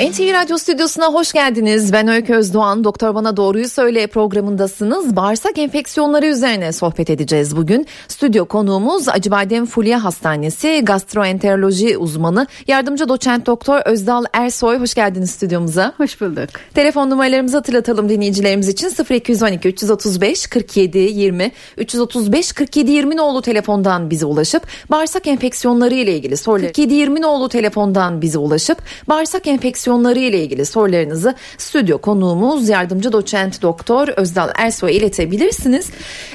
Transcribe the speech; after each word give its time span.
NTV 0.00 0.32
Radyo 0.32 0.58
Stüdyosu'na 0.58 1.06
hoş 1.06 1.32
geldiniz. 1.32 1.92
Ben 1.92 2.08
Öykü 2.08 2.34
Özdoğan. 2.34 2.84
Doktor 2.84 3.14
Bana 3.14 3.36
Doğruyu 3.36 3.68
Söyle 3.68 4.06
programındasınız. 4.06 5.16
Bağırsak 5.16 5.58
enfeksiyonları 5.58 6.26
üzerine 6.26 6.72
sohbet 6.72 7.10
edeceğiz 7.10 7.56
bugün. 7.56 7.86
Stüdyo 8.08 8.44
konuğumuz 8.44 9.08
Acıbadem 9.08 9.66
Fulya 9.66 10.04
Hastanesi 10.04 10.80
gastroenteroloji 10.84 11.98
uzmanı 11.98 12.46
yardımcı 12.66 13.08
doçent 13.08 13.46
doktor 13.46 13.80
Özdal 13.84 14.24
Ersoy. 14.32 14.78
Hoş 14.78 14.94
geldiniz 14.94 15.30
stüdyomuza. 15.30 15.92
Hoş 15.96 16.20
bulduk. 16.20 16.48
Telefon 16.74 17.10
numaralarımızı 17.10 17.56
hatırlatalım 17.56 18.08
dinleyicilerimiz 18.08 18.68
için 18.68 18.92
0212 19.10 19.68
335 19.68 20.46
47 20.46 20.98
20 20.98 21.52
335 21.76 22.52
47 22.52 22.90
20 22.90 23.16
nolu 23.16 23.42
telefondan 23.42 24.10
bize 24.10 24.26
ulaşıp 24.26 24.62
bağırsak 24.90 25.26
enfeksiyonları 25.26 25.94
ile 25.94 26.16
ilgili 26.16 26.36
soruları 26.36 26.66
47 26.66 26.94
20 26.94 27.22
nolu 27.22 27.48
telefondan 27.48 28.22
bize 28.22 28.38
ulaşıp 28.38 28.78
bağırsak 29.08 29.46
enfeksiyonları 29.46 29.89
enfeksiyonları 29.90 30.18
ile 30.18 30.42
ilgili 30.42 30.66
sorularınızı 30.66 31.34
stüdyo 31.58 31.98
konuğumuz 31.98 32.68
yardımcı 32.68 33.12
doçent 33.12 33.62
doktor 33.62 34.08
Özdal 34.08 34.48
Ersoy'a 34.56 34.94
iletebilirsiniz. 34.94 35.90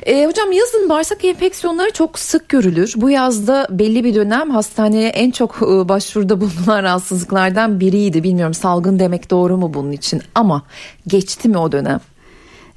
E, 0.06 0.26
hocam 0.26 0.52
yazın 0.52 0.90
bağırsak 0.90 1.26
enfeksiyonları 1.26 1.92
çok 1.92 2.20
sık 2.20 2.50
görülür. 2.50 2.94
Bu 2.96 3.10
yazda 3.10 3.68
belli 3.70 4.04
bir 4.04 4.16
dönem 4.16 4.50
hastaneye 4.50 5.10
en 5.10 5.32
çok 5.32 5.56
e, 5.62 5.90
başvuruda 5.90 6.42
bulunan 6.42 6.84
rahatsızlıklardan 6.84 7.80
biriydi. 7.80 8.24
Bilmiyorum 8.24 8.54
salgın 8.54 9.00
demek 9.00 9.32
doğru 9.32 9.58
mu 9.58 9.74
bunun 9.74 9.92
için 9.92 10.22
ama 10.36 10.62
geçti 11.08 11.50
mi 11.50 11.58
o 11.58 11.72
dönem? 11.72 12.00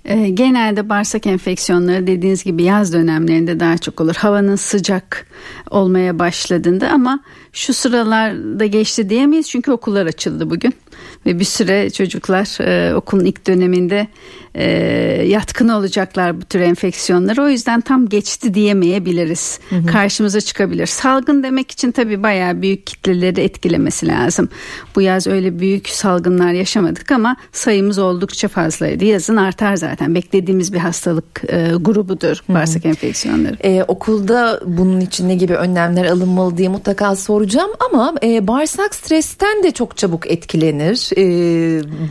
E, 0.09 0.29
genelde 0.29 0.89
bağırsak 0.89 1.27
enfeksiyonları 1.27 2.07
dediğiniz 2.07 2.45
gibi 2.45 2.63
yaz 2.63 2.93
dönemlerinde 2.93 3.61
daha 3.61 3.79
çok 3.79 4.01
olur. 4.01 4.15
Havanın 4.15 4.57
sıcak 4.57 5.27
olmaya 5.71 6.19
başladığında 6.19 6.89
ama 6.89 7.21
şu 7.53 7.73
sıralarda 7.75 8.67
geçti 8.67 9.09
diyemeyiz 9.09 9.49
çünkü 9.49 9.71
okullar 9.71 10.07
açıldı 10.07 10.51
bugün 10.51 10.75
ve 11.27 11.41
bir 11.41 11.45
süre 11.45 11.91
çocuklar 11.91 12.61
e, 12.61 12.95
okulun 12.95 13.25
ilk 13.25 13.47
döneminde 13.47 14.09
e, 14.59 14.67
yatkın 15.27 15.69
olacaklar 15.69 16.41
bu 16.41 16.45
tür 16.45 16.61
enfeksiyonlara. 16.61 17.43
O 17.43 17.49
yüzden 17.49 17.81
tam 17.81 18.09
geçti 18.09 18.55
diyemeyebiliriz. 18.55 19.61
Hı 19.71 19.77
hı. 19.77 19.87
karşımıza 19.87 20.41
çıkabilir. 20.41 20.87
Salgın 20.87 21.43
demek 21.43 21.71
için 21.71 21.93
tabii 21.93 22.23
bayağı 22.23 22.63
büyük 22.63 22.87
kitleleri 22.87 23.41
etkilemesi 23.41 24.07
lazım. 24.07 24.49
Bu 24.97 25.03
yaz 25.03 25.27
öyle 25.27 25.59
büyük 25.59 25.89
salgınlar 25.89 26.53
yaşamadık 26.53 27.13
ama 27.13 27.37
sayımız 27.53 27.99
oldukça 27.99 28.49
fazlaydı. 28.49 29.05
Yazın 29.05 29.37
artar 29.37 29.77
zaten. 29.77 30.15
Beklediğimiz 30.15 30.73
bir 30.73 30.79
hastalık 30.79 31.45
e, 31.49 31.73
grubudur 31.81 32.43
bağırsak 32.49 32.87
enfeksiyonları. 32.87 33.57
Ee, 33.65 33.85
okulda 33.89 34.61
bunun 34.67 35.01
için 35.01 35.29
ne 35.29 35.35
gibi 35.35 35.55
önlemler 35.55 36.05
alınmalı 36.05 36.57
diye 36.57 36.69
mutlaka 36.69 37.17
soracağım 37.17 37.71
ama 37.91 38.15
e, 38.23 38.47
bağırsak 38.47 38.95
stresten 38.95 39.63
de 39.63 39.71
çok 39.71 39.97
çabuk 39.97 40.31
etkilenir. 40.31 41.11
E, 41.17 41.23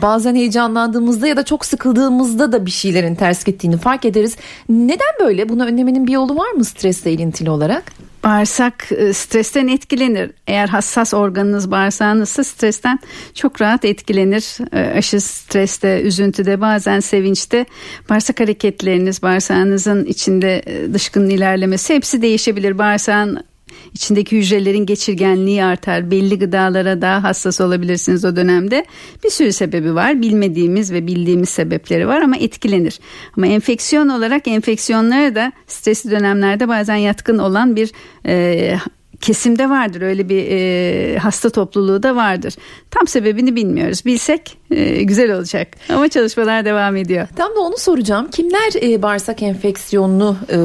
bazen 0.02 0.34
heyecanlandığımızda 0.34 1.26
ya 1.26 1.36
da 1.36 1.44
çok 1.44 1.66
sıkıldığımızda 1.66 2.37
da 2.38 2.66
bir 2.66 2.70
şeylerin 2.70 3.14
ters 3.14 3.44
gittiğini 3.44 3.76
fark 3.76 4.04
ederiz. 4.04 4.36
Neden 4.68 5.14
böyle? 5.20 5.48
Bunu 5.48 5.64
önlemenin 5.66 6.06
bir 6.06 6.12
yolu 6.12 6.36
var 6.36 6.50
mı 6.50 6.64
stresle 6.64 7.12
ilintili 7.12 7.50
olarak? 7.50 7.92
bağırsak 8.24 8.92
e, 8.92 9.12
stresten 9.12 9.68
etkilenir. 9.68 10.30
Eğer 10.46 10.68
hassas 10.68 11.14
organınız 11.14 11.70
bağırsağınızsa 11.70 12.44
stresten 12.44 12.98
çok 13.34 13.60
rahat 13.60 13.84
etkilenir. 13.84 14.58
E, 14.72 14.98
aşı 14.98 15.20
streste, 15.20 16.00
üzüntüde, 16.00 16.60
bazen 16.60 17.00
sevinçte 17.00 17.66
bağırsak 18.10 18.40
hareketleriniz, 18.40 19.22
bağırsağınızın 19.22 20.04
içinde 20.04 20.62
e, 20.66 20.94
dışkının 20.94 21.30
ilerlemesi 21.30 21.94
hepsi 21.94 22.22
değişebilir. 22.22 22.78
Bağırsağın 22.78 23.44
içindeki 23.94 24.36
hücrelerin 24.36 24.86
geçirgenliği 24.86 25.64
artar. 25.64 26.10
Belli 26.10 26.38
gıdalara 26.38 27.02
daha 27.02 27.22
hassas 27.24 27.60
olabilirsiniz 27.60 28.24
o 28.24 28.36
dönemde. 28.36 28.84
Bir 29.24 29.30
sürü 29.30 29.52
sebebi 29.52 29.94
var. 29.94 30.22
Bilmediğimiz 30.22 30.92
ve 30.92 31.06
bildiğimiz 31.06 31.48
sebepleri 31.48 32.08
var 32.08 32.20
ama 32.20 32.36
etkilenir. 32.36 33.00
Ama 33.36 33.46
enfeksiyon 33.46 34.08
olarak 34.08 34.48
enfeksiyonlara 34.48 35.34
da 35.34 35.52
stresli 35.66 36.10
dönemlerde 36.10 36.68
bazen 36.68 36.96
yatkın 36.96 37.38
olan 37.38 37.76
bir 37.76 37.92
e, 38.26 38.74
kesimde 39.20 39.70
vardır 39.70 40.02
öyle 40.02 40.28
bir 40.28 40.46
e, 40.50 41.18
hasta 41.18 41.50
topluluğu 41.50 42.02
da 42.02 42.16
vardır. 42.16 42.54
Tam 42.90 43.06
sebebini 43.06 43.56
bilmiyoruz. 43.56 44.04
Bilsek 44.04 44.58
e, 44.70 45.02
güzel 45.02 45.36
olacak. 45.36 45.68
Ama 45.88 46.08
çalışmalar 46.08 46.64
devam 46.64 46.96
ediyor. 46.96 47.28
Tam 47.36 47.56
da 47.56 47.60
onu 47.60 47.76
soracağım. 47.78 48.28
Kimler 48.30 48.82
e, 48.82 49.02
bağırsak 49.02 49.42
enfeksiyonunu 49.42 50.36
e, 50.50 50.58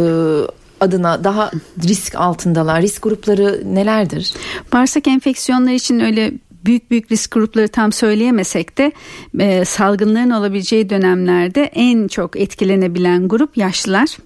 adına 0.84 1.24
daha 1.24 1.52
risk 1.84 2.16
altındalar? 2.16 2.82
Risk 2.82 3.04
grupları 3.04 3.62
nelerdir? 3.66 4.34
Bağırsak 4.74 5.08
enfeksiyonları 5.08 5.74
için 5.74 6.00
öyle 6.00 6.32
büyük 6.66 6.92
büyük 6.92 7.12
risk 7.12 7.32
grupları 7.32 7.68
tam 7.68 7.92
söyleyemesek 7.92 8.78
de 8.78 8.92
e, 9.40 9.66
salgınların 9.66 10.30
olabileceği 10.30 10.90
dönemlerde 10.90 11.64
en 11.64 12.08
çok 12.08 12.40
etkilenebilen 12.40 13.28
grup 13.28 13.58
yaşlılar, 13.58 14.18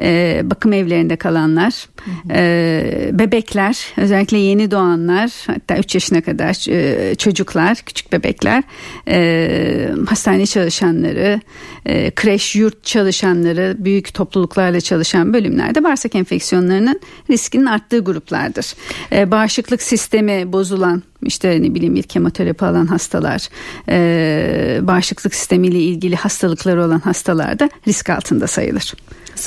e, 0.00 0.40
bakım 0.44 0.72
evlerinde 0.72 1.16
kalanlar, 1.16 1.88
e, 2.30 3.10
bebekler, 3.12 3.86
özellikle 3.96 4.38
yeni 4.38 4.70
doğanlar, 4.70 5.30
hatta 5.46 5.78
3 5.78 5.94
yaşına 5.94 6.20
kadar 6.20 6.70
e, 6.70 7.14
çocuklar, 7.14 7.76
küçük 7.76 8.12
bebekler, 8.12 8.62
e, 9.08 9.90
hastane 10.08 10.46
çalışanları, 10.46 11.40
e, 11.86 12.10
kreş, 12.10 12.56
yurt 12.56 12.84
çalışanları, 12.84 13.76
büyük 13.78 14.14
topluluklarla 14.14 14.80
çalışan 14.80 15.34
bölümlerde 15.34 15.84
bağırsak 15.84 16.14
enfeksiyonlarının 16.14 17.00
riskinin 17.30 17.66
arttığı 17.66 17.98
gruplardır. 17.98 18.74
E, 19.12 19.30
bağışıklık 19.30 19.82
sistemi 19.82 20.52
bozulan 20.52 21.02
işte 21.22 21.62
ne 21.62 21.74
bileyim 21.74 21.94
bir 21.94 22.02
kemoterapi 22.02 22.64
alan 22.64 22.86
hastalar, 22.86 23.48
e, 23.88 24.78
bağışıklık 24.82 25.34
sistemiyle 25.34 25.78
ilgili 25.78 26.16
hastalıkları 26.16 26.84
olan 26.84 27.00
hastalar 27.00 27.58
da 27.58 27.70
risk 27.88 28.10
altında 28.10 28.46
sayılır. 28.46 28.92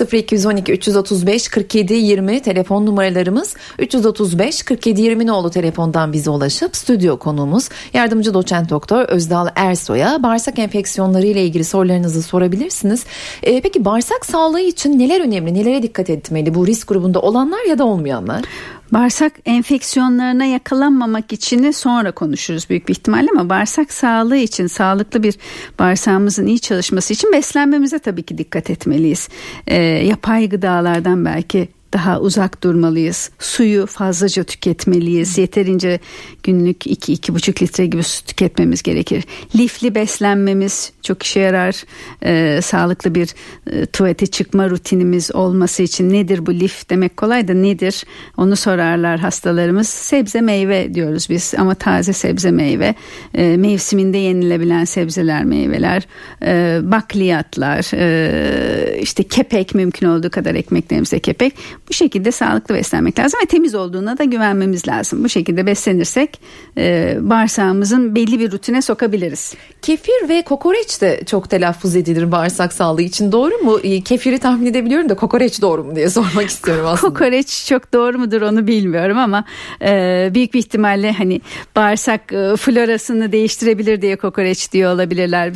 0212 0.02 0.72
335 0.72 1.48
47 1.48 1.94
20 1.94 2.42
telefon 2.42 2.86
numaralarımız 2.86 3.56
335 3.80 4.64
47 4.64 5.02
20 5.02 5.28
nolu 5.28 5.50
telefondan 5.50 6.14
bize 6.14 6.30
ulaşıp 6.30 6.76
stüdyo 6.76 7.18
konuğumuz 7.18 7.70
yardımcı 7.94 8.34
doçent 8.34 8.70
doktor 8.70 9.04
Özdal 9.04 9.48
Ersoy'a 9.56 10.24
bağırsak 10.24 10.60
enfeksiyonları 10.60 11.26
ile 11.26 11.44
ilgili 11.44 11.64
sorularınızı 11.64 12.22
sorabilirsiniz. 12.22 13.06
Ee, 13.44 13.62
peki 13.62 13.86
bağırsak 13.86 14.26
sağlığı 14.26 14.62
için 14.62 15.00
neler 15.00 15.22
önemli? 15.22 15.54
Nelere 15.54 15.84
dikkat 15.84 16.10
etmeli 16.10 16.56
bu 16.56 16.68
risk 16.68 16.88
grubunda 16.88 17.20
olanlar 17.20 17.70
ya 17.70 17.78
da 17.78 17.86
olmayanlar? 17.86 18.44
Bağırsak 18.92 19.34
enfeksiyonlarına 19.46 20.46
yakalanmamak 20.46 21.34
için 21.34 21.72
sonra 21.72 22.12
konuşuruz 22.12 22.70
büyük 22.70 22.88
bir 22.88 22.94
ihtimalle 22.94 23.28
ama 23.32 23.50
bağırsak 23.50 23.94
sağlığı 23.94 24.38
için 24.38 24.68
sağlıklı 24.68 25.24
bir 25.24 25.36
bağırsağımızın 25.80 26.46
iyi 26.46 26.60
çalışması 26.60 27.14
için 27.14 27.34
beslenmemize 27.34 28.00
tabii 28.00 28.24
ki 28.24 28.38
dikkat 28.38 28.70
etmeliyiz. 28.70 29.30
Ee, 29.68 29.76
yapay 29.84 30.50
gıdalardan 30.50 31.26
belki 31.26 31.77
daha 31.94 32.20
uzak 32.20 32.64
durmalıyız. 32.64 33.30
Suyu 33.40 33.86
fazlaca 33.86 34.44
tüketmeliyiz. 34.44 35.38
Yeterince 35.38 36.00
günlük 36.44 36.86
2-2,5 36.86 37.64
litre 37.64 37.86
gibi 37.86 38.04
su 38.04 38.26
tüketmemiz 38.26 38.84
gerekir. 38.84 39.24
Lifli 39.56 39.96
beslenmemiz 39.96 40.92
çok 41.04 41.24
işe 41.24 41.40
yarar. 41.40 41.84
Ee, 42.24 42.62
sağlıklı 42.62 43.16
bir 43.16 43.30
e, 43.72 43.86
tuvalete 43.86 44.28
çıkma 44.28 44.70
rutinimiz 44.70 45.36
olması 45.36 45.84
için 45.84 46.14
nedir 46.14 46.46
bu 46.46 46.54
lif 46.54 46.90
demek 46.90 47.18
kolay 47.18 47.48
da 47.48 47.54
nedir? 47.54 48.04
Onu 48.38 48.56
sorarlar 48.56 49.20
hastalarımız. 49.20 49.88
Sebze 49.88 50.42
meyve 50.42 50.94
diyoruz 50.94 51.28
biz 51.30 51.54
ama 51.58 51.76
taze 51.76 52.14
sebze 52.14 52.52
meyve. 52.52 52.96
E, 53.34 53.58
mevsiminde 53.58 54.18
yenilebilen 54.18 54.86
sebzeler 54.86 55.44
meyveler. 55.44 56.08
E, 56.46 56.80
bakliyatlar. 56.84 57.92
E, 57.94 59.00
işte 59.02 59.24
kepek 59.24 59.76
mümkün 59.76 60.08
olduğu 60.08 60.30
kadar 60.30 60.56
ekmeklerimizde 60.56 61.20
kepek 61.20 61.54
bu 61.90 61.94
şekilde 61.94 62.32
sağlıklı 62.32 62.76
beslenmek 62.76 63.20
lazım 63.20 63.40
ve 63.44 63.46
temiz 63.46 63.76
olduğuna 63.76 64.18
da 64.18 64.24
güvenmemiz 64.24 64.88
lazım. 64.88 65.24
Bu 65.24 65.30
şekilde 65.30 65.66
beslenirsek 65.66 66.42
e, 66.78 67.18
bağırsağımızın 67.20 68.16
belli 68.16 68.40
bir 68.40 68.52
rutine 68.52 68.82
sokabiliriz. 68.82 69.56
Kefir 69.82 70.30
ve 70.30 70.42
kokoreç 70.42 71.02
de 71.02 71.22
çok 71.26 71.50
telaffuz 71.50 71.96
edilir 71.96 72.32
bağırsak 72.32 72.74
sağlığı 72.74 73.02
için 73.02 73.32
doğru 73.32 73.58
mu? 73.58 73.80
E, 73.84 74.02
kefiri 74.02 74.40
tahmin 74.40 74.66
edebiliyorum 74.66 75.10
da 75.10 75.16
kokoreç 75.16 75.62
doğru 75.62 75.84
mu 75.84 75.96
diye 75.96 76.10
sormak 76.18 76.50
istiyorum 76.50 76.86
aslında. 76.86 77.14
Kokoreç 77.14 77.66
çok 77.70 77.94
doğru 77.94 78.20
mudur 78.20 78.42
onu 78.42 78.68
bilmiyorum 78.68 79.18
ama 79.18 79.44
e, 79.82 80.32
büyük 80.34 80.54
bir 80.54 80.60
ihtimalle 80.60 81.12
hani 81.12 81.42
bağırsak 81.76 82.34
e, 82.34 82.56
florasını 82.56 83.32
değiştirebilir 83.32 84.02
diye 84.02 84.16
kokoreç 84.16 84.72
diyor 84.72 84.94
olabilirler. 84.94 85.54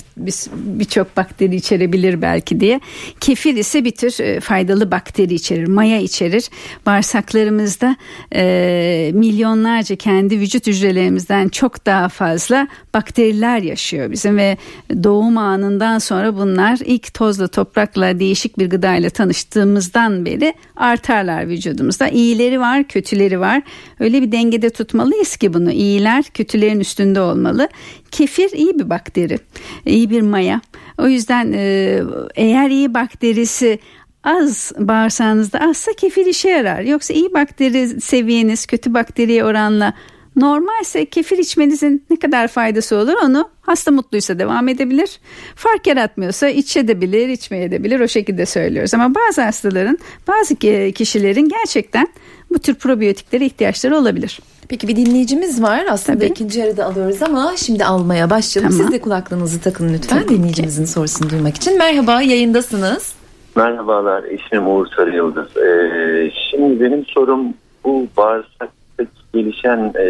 Birçok 0.56 1.08
bir 1.12 1.16
bakteri 1.18 1.56
içerebilir 1.56 2.22
belki 2.22 2.60
diye. 2.60 2.80
Kefir 3.20 3.56
ise 3.56 3.86
bir 3.86 3.92
tür 3.92 4.20
e, 4.20 4.40
faydalı 4.40 4.92
bakteri 4.92 5.34
içerir, 5.34 5.68
maya 5.68 6.00
içerir 6.00 6.21
içerir. 6.22 6.50
Bağırsaklarımızda 6.86 7.96
e, 8.36 9.12
milyonlarca 9.14 9.96
kendi 9.96 10.40
vücut 10.40 10.68
hücrelerimizden 10.68 11.50
çok 11.50 11.86
daha 11.86 12.10
fazla 12.10 12.68
bakteriler 12.94 13.62
yaşıyor 13.62 14.12
bizim 14.12 14.38
ve 14.38 14.58
doğum 15.04 15.38
anından 15.38 16.00
sonra 16.00 16.38
bunlar 16.38 16.80
ilk 16.86 17.14
tozla 17.14 17.48
toprakla 17.48 18.20
değişik 18.20 18.60
bir 18.60 18.70
gıdayla 18.70 19.10
tanıştığımızdan 19.10 20.26
beri 20.26 20.54
artarlar 20.76 21.48
vücudumuzda. 21.48 22.08
İyileri 22.08 22.60
var, 22.60 22.84
kötüleri 22.84 23.40
var. 23.40 23.62
Öyle 24.00 24.22
bir 24.22 24.32
dengede 24.32 24.70
tutmalıyız 24.70 25.38
ki 25.38 25.54
bunu. 25.54 25.72
İyiler 25.72 26.24
kötülerin 26.24 26.80
üstünde 26.80 27.22
olmalı. 27.22 27.70
Kefir 28.12 28.52
iyi 28.52 28.80
bir 28.80 28.90
bakteri, 28.90 29.40
iyi 29.86 30.10
bir 30.10 30.22
maya. 30.22 30.62
O 30.98 31.08
yüzden 31.08 31.54
e, 31.56 32.00
eğer 32.36 32.70
iyi 32.70 32.94
bakterisi 32.94 33.80
az 34.24 34.72
bağırsağınızda 34.78 35.60
azsa 35.60 35.94
kefir 35.94 36.26
işe 36.26 36.50
yarar. 36.50 36.82
Yoksa 36.82 37.14
iyi 37.14 37.34
bakteri 37.34 38.02
seviyeniz 38.02 38.66
kötü 38.66 38.94
bakteriye 38.94 39.46
oranla 39.46 39.94
normalse 40.36 41.06
kefir 41.06 41.38
içmenizin 41.38 42.04
ne 42.10 42.20
kadar 42.20 42.48
faydası 42.48 42.96
olur 42.96 43.14
onu 43.24 43.50
hasta 43.62 43.92
mutluysa 43.92 44.40
devam 44.40 44.68
edebilir. 44.68 45.20
Fark 45.56 45.88
yaratmıyorsa 45.88 46.50
içebilir, 46.50 47.30
içmeyebilir 47.30 48.00
o 48.00 48.08
şekilde 48.08 48.46
söylüyoruz. 48.46 48.94
Ama 48.94 49.16
bazı 49.16 49.42
hastaların, 49.42 49.98
bazı 50.28 50.56
kişilerin 50.94 51.50
gerçekten 51.50 52.08
bu 52.50 52.60
tür 52.60 52.76
probiyotiklere 52.76 53.46
ihtiyaçları 53.46 53.98
olabilir. 53.98 54.40
Peki 54.68 54.88
bir 54.88 54.96
dinleyicimiz 54.96 55.62
var. 55.62 55.86
Aslında 55.90 56.20
Tabii. 56.20 56.30
ikinci 56.32 56.60
yarıda 56.60 56.86
alıyoruz 56.86 57.22
ama 57.22 57.54
şimdi 57.58 57.86
almaya 57.86 58.30
başlayalım. 58.30 58.72
Tamam. 58.72 58.86
Siz 58.88 58.94
de 58.94 59.02
kulaklığınızı 59.02 59.60
takın 59.60 59.94
lütfen 59.94 60.24
Tabii 60.24 60.30
dinleyicimizin 60.36 60.86
ki. 60.86 60.92
sorusunu 60.92 61.30
duymak 61.30 61.56
için. 61.56 61.78
Merhaba 61.78 62.22
yayındasınız. 62.22 63.14
Merhabalar 63.56 64.24
ismim 64.24 64.68
Uğur 64.68 64.88
Sarı 64.88 65.16
Yıldız. 65.16 65.58
Ee, 65.58 66.32
şimdi 66.52 66.80
benim 66.82 67.06
sorum 67.06 67.54
bu 67.84 68.08
bağırsakta 68.18 69.04
gelişen 69.34 69.94
e, 70.00 70.06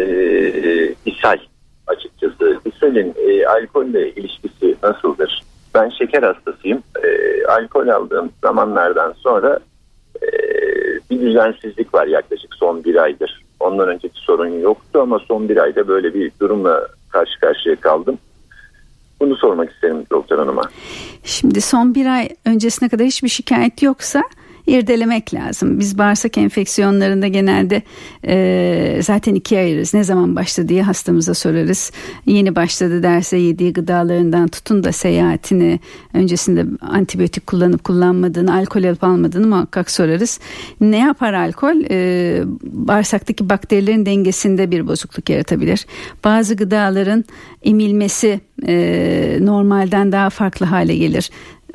ishal 1.06 1.38
açıkçası. 1.86 2.60
İshalin 2.64 3.14
e, 3.28 3.46
alkolle 3.46 4.10
ilişkisi 4.10 4.76
nasıldır? 4.82 5.42
Ben 5.74 5.88
şeker 5.88 6.22
hastasıyım. 6.22 6.82
E, 7.04 7.44
alkol 7.46 7.88
aldığım 7.88 8.30
zamanlardan 8.42 9.12
sonra 9.12 9.58
e, 10.22 10.26
bir 11.10 11.20
düzensizlik 11.20 11.94
var 11.94 12.06
yaklaşık 12.06 12.54
son 12.54 12.84
bir 12.84 12.96
aydır. 12.96 13.42
Ondan 13.60 13.88
önceki 13.88 14.20
sorun 14.20 14.60
yoktu 14.60 15.00
ama 15.00 15.18
son 15.18 15.48
bir 15.48 15.56
ayda 15.56 15.88
böyle 15.88 16.14
bir 16.14 16.32
durumla 16.40 16.88
karşı 17.08 17.40
karşıya 17.40 17.76
kaldım. 17.76 18.18
Bunu 19.22 19.36
sormak 19.36 19.72
isterim 19.72 20.06
doktor 20.10 20.38
hanıma. 20.38 20.62
Şimdi 21.24 21.60
son 21.60 21.94
bir 21.94 22.06
ay 22.06 22.28
öncesine 22.44 22.88
kadar 22.88 23.06
hiçbir 23.06 23.28
şikayet 23.28 23.82
yoksa 23.82 24.22
irdelemek 24.66 25.34
lazım. 25.34 25.80
Biz 25.80 25.98
bağırsak 25.98 26.38
enfeksiyonlarında 26.38 27.26
genelde 27.26 27.82
e, 28.26 29.00
zaten 29.02 29.34
ikiye 29.34 29.60
ayırırız. 29.60 29.94
Ne 29.94 30.04
zaman 30.04 30.36
başladı 30.36 30.68
diye 30.68 30.82
hastamıza 30.82 31.34
sorarız. 31.34 31.92
Yeni 32.26 32.56
başladı 32.56 33.02
derse 33.02 33.36
yediği 33.36 33.72
gıdalarından 33.72 34.48
tutun 34.48 34.84
da 34.84 34.92
seyahatini 34.92 35.80
öncesinde 36.14 36.66
antibiyotik 36.80 37.46
kullanıp 37.46 37.84
kullanmadığını, 37.84 38.54
alkol 38.54 38.84
alıp 38.84 39.04
almadığını 39.04 39.46
muhakkak 39.46 39.90
sorarız. 39.90 40.40
Ne 40.80 40.98
yapar 40.98 41.32
alkol? 41.32 41.76
E, 41.90 42.42
bağırsaktaki 42.62 43.48
bakterilerin 43.48 44.06
dengesinde 44.06 44.70
bir 44.70 44.86
bozukluk 44.86 45.30
yaratabilir. 45.30 45.86
Bazı 46.24 46.54
gıdaların 46.54 47.24
emilmesi 47.62 48.40
e, 48.66 49.38
normalden 49.40 50.12
daha 50.12 50.30
farklı 50.30 50.66
hale 50.66 50.96
gelir 50.96 51.30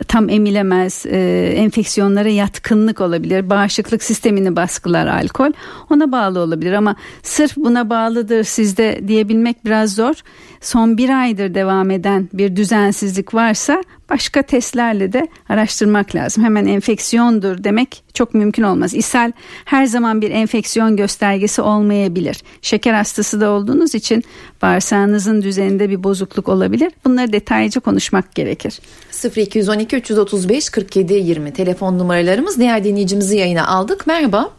tam 0.08 0.30
emilemez, 0.30 1.06
e, 1.06 1.18
enfeksiyonlara 1.56 2.30
yatkınlık 2.30 3.02
olabilir, 3.02 3.50
bağışıklık 3.50 4.04
sistemini 4.04 4.56
baskılar 4.56 5.08
alkol. 5.08 5.52
Ona 5.90 6.12
bağlı 6.12 6.40
olabilir 6.40 6.74
ama 6.74 6.96
sırf 7.24 7.58
buna 7.58 7.90
bağlıdır 7.90 8.44
sizde 8.44 9.02
diyebilmek 9.08 9.66
biraz 9.66 9.96
zor. 9.96 10.16
Son 10.62 10.98
bir 10.98 11.22
aydır 11.22 11.54
devam 11.54 11.92
eden 11.92 12.30
bir 12.34 12.56
düzensizlik 12.56 13.34
varsa 13.34 13.84
başka 14.10 14.42
testlerle 14.42 15.14
de 15.14 15.28
araştırmak 15.50 16.16
lazım. 16.16 16.44
Hemen 16.44 16.66
enfeksiyondur 16.66 17.64
demek 17.64 18.04
çok 18.14 18.34
mümkün 18.34 18.64
olmaz. 18.64 18.94
İshal 18.94 19.32
her 19.66 19.86
zaman 19.86 20.22
bir 20.22 20.32
enfeksiyon 20.32 20.98
göstergesi 20.98 21.62
olmayabilir. 21.62 22.44
Şeker 22.62 22.94
hastası 22.94 23.42
da 23.42 23.50
olduğunuz 23.50 23.96
için 23.96 24.24
bağırsağınızın 24.62 25.42
düzeninde 25.42 25.90
bir 25.90 26.04
bozukluk 26.04 26.50
olabilir. 26.50 26.92
Bunları 27.06 27.34
detaylıca 27.34 27.82
konuşmak 27.82 28.36
gerekir. 28.36 28.80
0212 29.36 29.96
335 29.96 30.70
47 30.70 31.14
20 31.14 31.54
telefon 31.54 32.00
numaralarımız. 32.00 32.60
Diğer 32.60 32.84
dinleyicimizi 32.84 33.38
yayına 33.38 33.68
aldık. 33.68 34.08
Merhaba. 34.08 34.50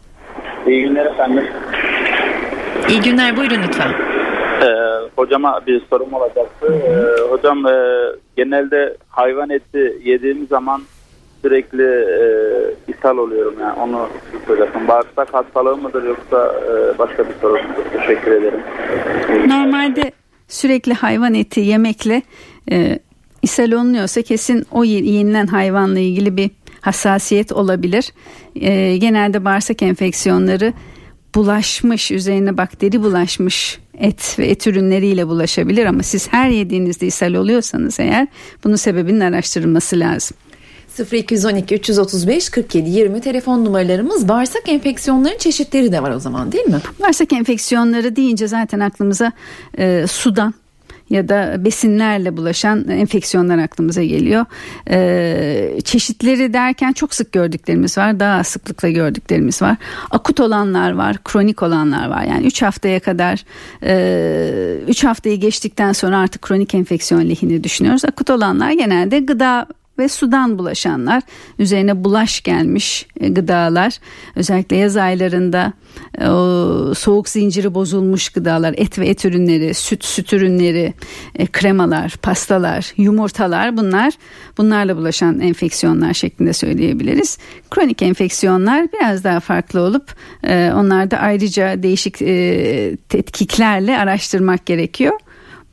İyi 0.67 0.81
günler 0.81 1.05
efendim. 1.05 1.43
İyi 2.89 3.01
günler 3.01 3.37
buyurun 3.37 3.63
lütfen. 3.67 4.18
Ee, 4.61 4.65
hocama 5.15 5.61
bir 5.67 5.81
sorum 5.89 6.13
olacaktı. 6.13 6.73
Ee, 6.73 7.29
hocam 7.29 7.67
e, 7.67 8.05
genelde 8.37 8.97
hayvan 9.09 9.49
eti 9.49 9.97
yediğim 10.03 10.47
zaman 10.47 10.81
sürekli 11.41 11.83
e, 11.83 12.23
ishal 12.87 13.17
oluyorum 13.17 13.55
yani 13.59 13.79
onu 13.79 14.07
soracaktım. 14.47 14.87
Bağırsak 14.87 15.33
hastalığı 15.33 15.77
mıdır 15.77 16.03
yoksa 16.03 16.55
e, 16.69 16.97
başka 16.97 17.29
bir 17.29 17.33
sorun 17.41 17.61
mudur? 17.67 17.99
Teşekkür 17.99 18.31
ederim. 18.31 18.61
Normalde 19.47 20.11
sürekli 20.47 20.93
hayvan 20.93 21.33
eti 21.33 21.59
yemekle 21.59 22.21
e, 22.71 22.99
ishal 23.41 23.71
olunuyorsa 23.71 24.21
kesin 24.21 24.65
o 24.71 24.83
yenilen 24.83 25.47
hayvanla 25.47 25.99
ilgili 25.99 26.37
bir 26.37 26.51
hassasiyet 26.81 27.51
olabilir. 27.51 28.13
E, 28.55 28.97
genelde 28.97 29.45
bağırsak 29.45 29.81
enfeksiyonları 29.83 30.73
bulaşmış 31.35 32.11
üzerine 32.11 32.57
bakteri 32.57 33.03
bulaşmış 33.03 33.79
et 33.99 34.39
ve 34.39 34.47
et 34.47 34.67
ürünleriyle 34.67 35.27
bulaşabilir 35.27 35.85
ama 35.85 36.03
siz 36.03 36.27
her 36.31 36.49
yediğinizde 36.49 37.07
ishal 37.07 37.33
oluyorsanız 37.33 37.99
eğer 37.99 38.27
bunun 38.63 38.75
sebebinin 38.75 39.19
araştırılması 39.19 39.99
lazım. 39.99 40.37
0212 41.11 41.75
335 41.75 42.49
47 42.49 42.89
20 42.89 43.21
telefon 43.21 43.65
numaralarımız 43.65 44.27
bağırsak 44.27 44.69
enfeksiyonların 44.69 45.37
çeşitleri 45.37 45.91
de 45.91 46.03
var 46.03 46.11
o 46.11 46.19
zaman 46.19 46.51
değil 46.51 46.65
mi? 46.65 46.79
Bağırsak 46.99 47.33
enfeksiyonları 47.33 48.15
deyince 48.15 48.47
zaten 48.47 48.79
aklımıza 48.79 49.31
e, 49.77 50.05
sudan 50.07 50.53
ya 51.09 51.29
da 51.29 51.65
besinlerle 51.65 52.37
bulaşan 52.37 52.87
enfeksiyonlar 52.89 53.57
aklımıza 53.57 54.03
geliyor. 54.03 54.45
Ee, 54.89 55.81
çeşitleri 55.83 56.53
derken 56.53 56.93
çok 56.93 57.13
sık 57.13 57.31
gördüklerimiz 57.31 57.97
var. 57.97 58.19
Daha 58.19 58.43
sıklıkla 58.43 58.89
gördüklerimiz 58.89 59.61
var. 59.61 59.75
Akut 60.11 60.39
olanlar 60.39 60.91
var, 60.91 61.17
kronik 61.23 61.63
olanlar 61.63 62.09
var. 62.09 62.23
Yani 62.23 62.45
3 62.47 62.61
haftaya 62.61 62.99
kadar 62.99 63.45
3 64.87 65.03
e, 65.03 65.07
haftayı 65.07 65.39
geçtikten 65.39 65.93
sonra 65.93 66.17
artık 66.17 66.41
kronik 66.41 66.75
enfeksiyon 66.75 67.29
lehini 67.29 67.63
düşünüyoruz. 67.63 68.05
Akut 68.05 68.29
olanlar 68.29 68.71
genelde 68.71 69.19
gıda 69.19 69.67
ve 69.99 70.07
sudan 70.07 70.59
bulaşanlar 70.59 71.23
üzerine 71.59 72.03
bulaş 72.03 72.41
gelmiş 72.41 73.07
e, 73.19 73.29
gıdalar 73.29 73.99
özellikle 74.35 74.75
yaz 74.75 74.97
aylarında 74.97 75.73
e, 76.17 76.25
soğuk 76.95 77.29
zinciri 77.29 77.73
bozulmuş 77.73 78.29
gıdalar 78.29 78.73
et 78.77 78.99
ve 78.99 79.07
et 79.07 79.25
ürünleri 79.25 79.73
süt 79.73 80.05
süt 80.05 80.33
ürünleri 80.33 80.93
e, 81.35 81.47
kremalar 81.47 82.15
pastalar 82.21 82.93
yumurtalar 82.97 83.77
bunlar 83.77 84.13
bunlarla 84.57 84.97
bulaşan 84.97 85.39
enfeksiyonlar 85.39 86.13
şeklinde 86.13 86.53
söyleyebiliriz. 86.53 87.37
Kronik 87.69 88.01
enfeksiyonlar 88.01 88.87
biraz 88.93 89.23
daha 89.23 89.39
farklı 89.39 89.81
olup 89.81 90.15
onlarda 90.75 91.17
ayrıca 91.17 91.83
değişik 91.83 92.17
tetkiklerle 93.09 93.97
araştırmak 93.97 94.65
gerekiyor. 94.65 95.19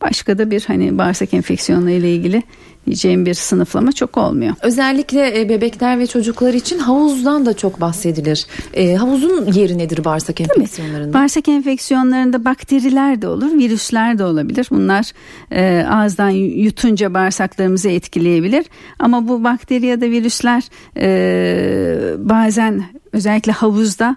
Başka 0.00 0.38
da 0.38 0.50
bir 0.50 0.64
hani 0.66 0.98
bağırsak 0.98 1.34
enfeksiyonu 1.34 1.90
ile 1.90 2.14
ilgili 2.14 2.42
diyeceğim 2.86 3.26
bir 3.26 3.34
sınıflama 3.34 3.92
çok 3.92 4.18
olmuyor. 4.18 4.54
Özellikle 4.62 5.40
e, 5.40 5.48
bebekler 5.48 5.98
ve 5.98 6.06
çocuklar 6.06 6.54
için 6.54 6.78
havuzdan 6.78 7.46
da 7.46 7.54
çok 7.54 7.80
bahsedilir. 7.80 8.46
E, 8.74 8.94
havuzun 8.94 9.52
yeri 9.52 9.78
nedir 9.78 10.04
bağırsak 10.04 10.40
enfeksiyonlarında? 10.40 11.14
Bağırsak 11.14 11.48
enfeksiyonlarında 11.48 12.44
bakteriler 12.44 13.22
de 13.22 13.28
olur, 13.28 13.58
virüsler 13.58 14.18
de 14.18 14.24
olabilir. 14.24 14.66
Bunlar 14.70 15.12
e, 15.50 15.86
ağızdan 15.90 16.30
yutunca 16.30 17.14
bağırsaklarımızı 17.14 17.88
etkileyebilir. 17.88 18.66
Ama 18.98 19.28
bu 19.28 19.44
bakteri 19.44 19.86
ya 19.86 20.00
da 20.00 20.10
virüsler 20.10 20.62
e, 20.96 21.08
bazen 22.18 22.84
özellikle 23.12 23.52
havuzda 23.52 24.16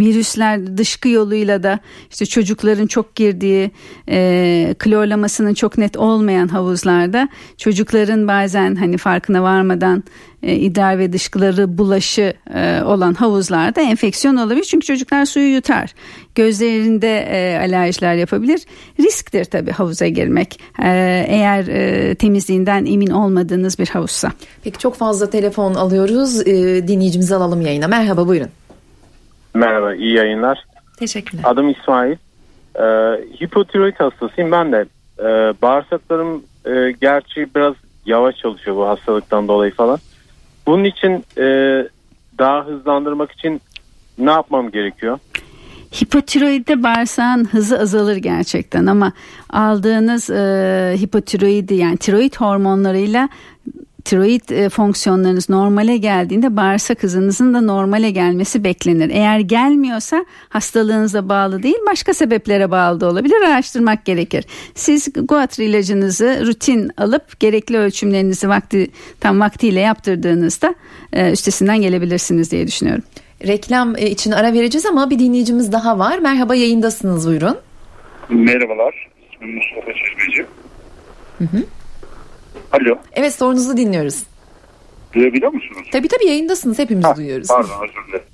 virüsler 0.00 0.76
dışkı 0.76 1.08
yoluyla 1.08 1.62
da 1.62 1.78
işte 2.10 2.26
çocukların 2.26 2.86
çok 2.86 3.14
girdiği 3.14 3.70
e, 4.08 4.74
klorlamasının 4.78 5.54
çok 5.54 5.78
net 5.78 5.96
olmayan 5.96 6.48
havuzlarda 6.48 7.28
çocukların 7.56 8.28
bazen 8.28 8.74
hani 8.74 8.98
farkına 8.98 9.42
varmadan 9.42 10.04
e, 10.42 10.56
idrar 10.56 10.98
ve 10.98 11.12
dışkıları 11.12 11.78
bulaşı 11.78 12.34
e, 12.54 12.82
olan 12.82 13.14
havuzlarda 13.14 13.80
enfeksiyon 13.80 14.36
olabilir. 14.36 14.64
Çünkü 14.64 14.86
çocuklar 14.86 15.24
suyu 15.24 15.54
yutar. 15.54 15.94
Gözlerinde 16.34 17.18
e, 17.18 17.58
alerjiler 17.58 18.14
yapabilir. 18.14 18.62
Risktir 19.00 19.44
tabii 19.44 19.70
havuza 19.70 20.06
girmek. 20.06 20.60
E, 20.82 21.24
eğer 21.28 21.66
e, 21.68 22.14
temizliğinden 22.14 22.84
emin 22.84 23.10
olmadığınız 23.10 23.78
bir 23.78 23.88
havuzsa. 23.88 24.32
Peki 24.64 24.78
çok 24.78 24.94
fazla 24.94 25.30
telefon 25.30 25.74
alıyoruz. 25.74 26.40
E, 26.40 26.88
dinleyicimizi 26.88 27.34
alalım 27.34 27.60
yayına. 27.60 27.88
Merhaba 27.88 28.28
buyurun. 28.28 28.59
Merhaba, 29.54 29.94
iyi 29.94 30.14
yayınlar. 30.14 30.64
Teşekkürler. 30.98 31.44
Adım 31.46 31.70
İsmail. 31.70 32.16
Ee, 32.76 32.82
hipotiroid 33.40 33.94
hastasıyım 33.96 34.52
ben 34.52 34.72
de. 34.72 34.86
Ee, 35.18 35.24
bağırsaklarım 35.62 36.42
e, 36.64 36.92
gerçi 37.00 37.54
biraz 37.54 37.74
yavaş 38.06 38.36
çalışıyor 38.36 38.76
bu 38.76 38.88
hastalıktan 38.88 39.48
dolayı 39.48 39.74
falan. 39.74 39.98
Bunun 40.66 40.84
için 40.84 41.24
e, 41.38 41.44
daha 42.38 42.66
hızlandırmak 42.66 43.32
için 43.32 43.60
ne 44.18 44.30
yapmam 44.30 44.70
gerekiyor? 44.70 45.18
Hipotiroidde 46.02 46.82
bağırsağın 46.82 47.44
hızı 47.44 47.78
azalır 47.78 48.16
gerçekten 48.16 48.86
ama 48.86 49.12
aldığınız 49.50 50.30
e, 50.30 50.96
hipotiroidi 51.00 51.74
yani 51.74 51.96
tiroid 51.96 52.34
hormonlarıyla 52.34 53.28
tiroid 54.10 54.48
e, 54.48 54.68
fonksiyonlarınız 54.68 55.48
normale 55.48 55.96
geldiğinde 55.96 56.56
bağırsak 56.56 57.02
hızınızın 57.02 57.54
da 57.54 57.60
normale 57.60 58.10
gelmesi 58.10 58.64
beklenir. 58.64 59.10
Eğer 59.10 59.40
gelmiyorsa 59.40 60.24
hastalığınıza 60.48 61.28
bağlı 61.28 61.62
değil 61.62 61.78
başka 61.90 62.14
sebeplere 62.14 62.70
bağlı 62.70 63.00
da 63.00 63.06
olabilir 63.06 63.36
araştırmak 63.46 64.04
gerekir. 64.04 64.44
Siz 64.74 65.08
Guatr 65.14 65.60
ilacınızı 65.60 66.46
rutin 66.46 66.90
alıp 66.96 67.40
gerekli 67.40 67.76
ölçümlerinizi 67.76 68.48
vakti 68.48 68.90
tam 69.20 69.40
vaktiyle 69.40 69.80
yaptırdığınızda 69.80 70.74
e, 71.12 71.32
üstesinden 71.32 71.80
gelebilirsiniz 71.80 72.50
diye 72.50 72.66
düşünüyorum. 72.66 73.04
Reklam 73.46 73.96
e, 73.96 74.10
için 74.10 74.30
ara 74.30 74.52
vereceğiz 74.52 74.86
ama 74.86 75.10
bir 75.10 75.18
dinleyicimiz 75.18 75.72
daha 75.72 75.98
var. 75.98 76.18
Merhaba 76.18 76.54
yayındasınız 76.54 77.28
buyurun. 77.28 77.58
Merhabalar. 78.28 79.08
İsmim 79.32 79.54
Mustafa 79.54 79.92
Çizmeci. 79.92 80.46
Alo. 82.72 82.98
Evet 83.12 83.34
sorunuzu 83.34 83.76
dinliyoruz. 83.76 84.26
Duyabiliyor 85.12 85.52
musunuz? 85.52 85.88
Tabii 85.92 86.08
tabii 86.08 86.26
yayındasınız 86.26 86.78
hepimiz 86.78 87.04
Ha, 87.04 87.16
duyuyoruz. 87.16 87.48
Pardon 87.48 87.70
özür 87.84 88.08
dilerim. 88.08 88.24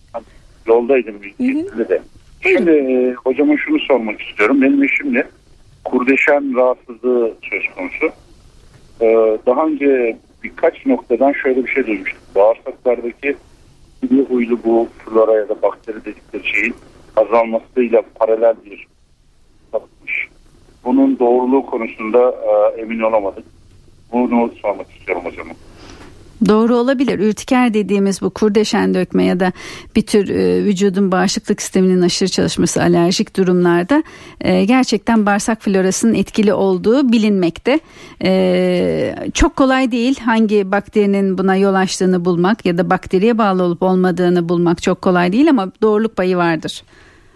Yoldaydım 0.66 1.20
kesinlikle 1.22 1.88
de. 1.88 2.02
Şimdi 2.40 2.70
e, 2.70 3.12
hocama 3.12 3.56
şunu 3.56 3.78
sormak 3.78 4.20
istiyorum. 4.22 4.62
Benim 4.62 4.82
eşimle 4.82 5.26
kurdeşen 5.84 6.56
rahatsızlığı 6.56 7.32
söz 7.50 7.62
konusu. 7.76 8.06
E, 9.00 9.06
daha 9.46 9.66
önce 9.66 10.16
birkaç 10.44 10.86
noktadan 10.86 11.32
şöyle 11.32 11.64
bir 11.64 11.70
şey 11.70 11.86
duymuştum. 11.86 12.20
Bağırsaklardaki 12.34 13.36
bir 14.02 14.24
huylu 14.24 14.58
bu 14.64 14.88
flora 15.04 15.34
ya 15.38 15.48
da 15.48 15.62
bakteri 15.62 16.04
dedikleri 16.04 16.48
şeyin 16.48 16.74
azalmasıyla 17.16 18.02
paralel 18.14 18.54
bir 18.64 18.86
sapmış. 19.72 20.28
Bunun 20.84 21.18
doğruluğu 21.18 21.66
konusunda 21.66 22.30
e, 22.30 22.80
emin 22.80 23.00
olamadık. 23.00 23.44
Bunu 24.12 24.50
sormak 24.62 24.90
istiyorum 24.90 25.24
hocama. 25.24 25.52
Doğru 26.48 26.76
olabilir. 26.76 27.18
Ürtiker 27.18 27.74
dediğimiz 27.74 28.22
bu 28.22 28.30
kurdeşen 28.30 28.94
dökme 28.94 29.24
ya 29.24 29.40
da 29.40 29.52
bir 29.96 30.02
tür 30.02 30.28
e, 30.28 30.64
vücudun 30.64 31.12
bağışıklık 31.12 31.62
sisteminin 31.62 32.02
aşırı 32.02 32.28
çalışması 32.28 32.82
alerjik 32.82 33.36
durumlarda 33.36 34.02
e, 34.40 34.64
gerçekten 34.64 35.26
bağırsak 35.26 35.62
florasının 35.62 36.14
etkili 36.14 36.52
olduğu 36.52 37.12
bilinmekte. 37.12 37.80
E, 38.22 39.14
çok 39.34 39.56
kolay 39.56 39.92
değil 39.92 40.20
hangi 40.20 40.72
bakterinin 40.72 41.38
buna 41.38 41.56
yol 41.56 41.74
açtığını 41.74 42.24
bulmak 42.24 42.66
ya 42.66 42.78
da 42.78 42.90
bakteriye 42.90 43.38
bağlı 43.38 43.62
olup 43.62 43.82
olmadığını 43.82 44.48
bulmak 44.48 44.82
çok 44.82 45.02
kolay 45.02 45.32
değil 45.32 45.50
ama 45.50 45.72
doğruluk 45.82 46.16
payı 46.16 46.36
vardır. 46.36 46.82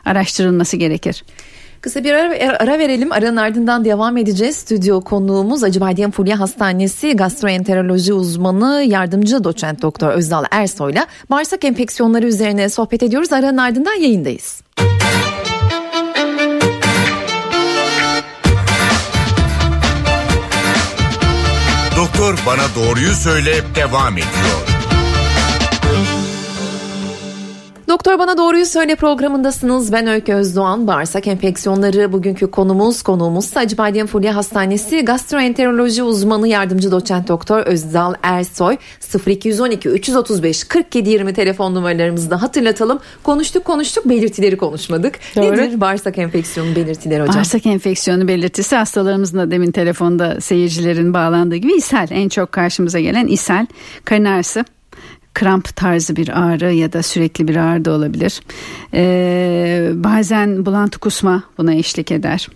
Araştırılması 0.05 0.77
gerekir. 0.77 1.25
Kısa 1.81 2.05
bir 2.05 2.13
ara, 2.13 2.59
ara 2.59 2.79
verelim. 2.79 3.13
Aranın 3.13 3.37
ardından 3.37 3.85
devam 3.85 4.17
edeceğiz. 4.17 4.57
Stüdyo 4.57 5.01
konuğumuz 5.01 5.65
Acıbadem 5.65 6.11
Fulya 6.11 6.41
Hastanesi 6.41 7.17
gastroenteroloji 7.17 8.13
uzmanı 8.13 8.85
yardımcı 8.89 9.45
doçent 9.45 9.83
doktor 9.83 10.09
Özdal 10.09 10.45
Ersoy'la 10.51 11.07
bağırsak 11.31 11.65
enfeksiyonları 11.65 12.27
üzerine 12.27 12.69
sohbet 12.69 13.03
ediyoruz. 13.03 13.33
Aranın 13.33 13.57
ardından 13.59 13.95
yayındayız. 13.95 14.63
Doktor 21.97 22.39
bana 22.47 22.63
doğruyu 22.77 23.15
söyle 23.15 23.53
devam 23.75 24.13
ediyor. 24.13 24.70
Doktor 27.91 28.19
Bana 28.19 28.39
Doğruyu 28.39 28.67
Söyle 28.67 28.95
programındasınız. 28.97 29.93
Ben 29.93 30.07
Öykü 30.07 30.35
Özdoğan. 30.35 30.87
Bağırsak 30.87 31.27
enfeksiyonları 31.27 32.13
bugünkü 32.13 32.51
konumuz. 32.51 33.03
Konuğumuz 33.03 33.57
Acıbadem 33.57 34.07
Fulya 34.07 34.37
Hastanesi 34.37 35.05
gastroenteroloji 35.05 36.03
uzmanı 36.03 36.49
yardımcı 36.49 36.91
doçent 36.91 37.29
doktor 37.29 37.61
Özdal 37.61 38.15
Ersoy. 38.23 38.77
0212 39.27 39.89
335 39.89 40.65
47 40.65 41.11
20 41.11 41.35
telefon 41.35 41.75
numaralarımızı 41.75 42.31
da 42.31 42.43
hatırlatalım. 42.43 43.01
Konuştuk 43.23 43.65
konuştuk 43.65 44.09
belirtileri 44.09 44.57
konuşmadık. 44.57 45.19
Doğru. 45.37 45.57
Nedir 45.57 45.81
bağırsak 45.81 46.19
enfeksiyonu 46.19 46.77
belirtileri 46.77 47.23
hocam? 47.23 47.37
Bağırsak 47.37 47.67
enfeksiyonu 47.67 48.29
belirtisi 48.29 48.77
hastalarımızın 48.77 49.39
da 49.39 49.51
demin 49.51 49.73
telefonda 49.73 50.41
seyircilerin 50.41 51.15
bağlandığı 51.15 51.57
gibi 51.57 51.73
ishal 51.73 52.07
en 52.11 52.29
çok 52.29 52.53
karşımıza 52.53 53.01
gelen 53.01 53.27
ishal 53.27 53.67
karın 54.05 54.25
ağrısı 54.25 54.65
kramp 55.41 55.77
tarzı 55.77 56.17
bir 56.17 56.41
ağrı 56.43 56.73
ya 56.73 56.93
da 56.93 57.03
sürekli 57.03 57.49
bir 57.49 57.57
ağrı 57.57 57.85
da 57.85 57.93
olabilir. 57.93 58.41
Ee, 58.95 59.91
bazen 59.95 60.67
bulantı 60.67 60.99
kusma 60.99 61.43
buna 61.59 61.75
eşlik 61.75 62.13
eder. 62.13 62.49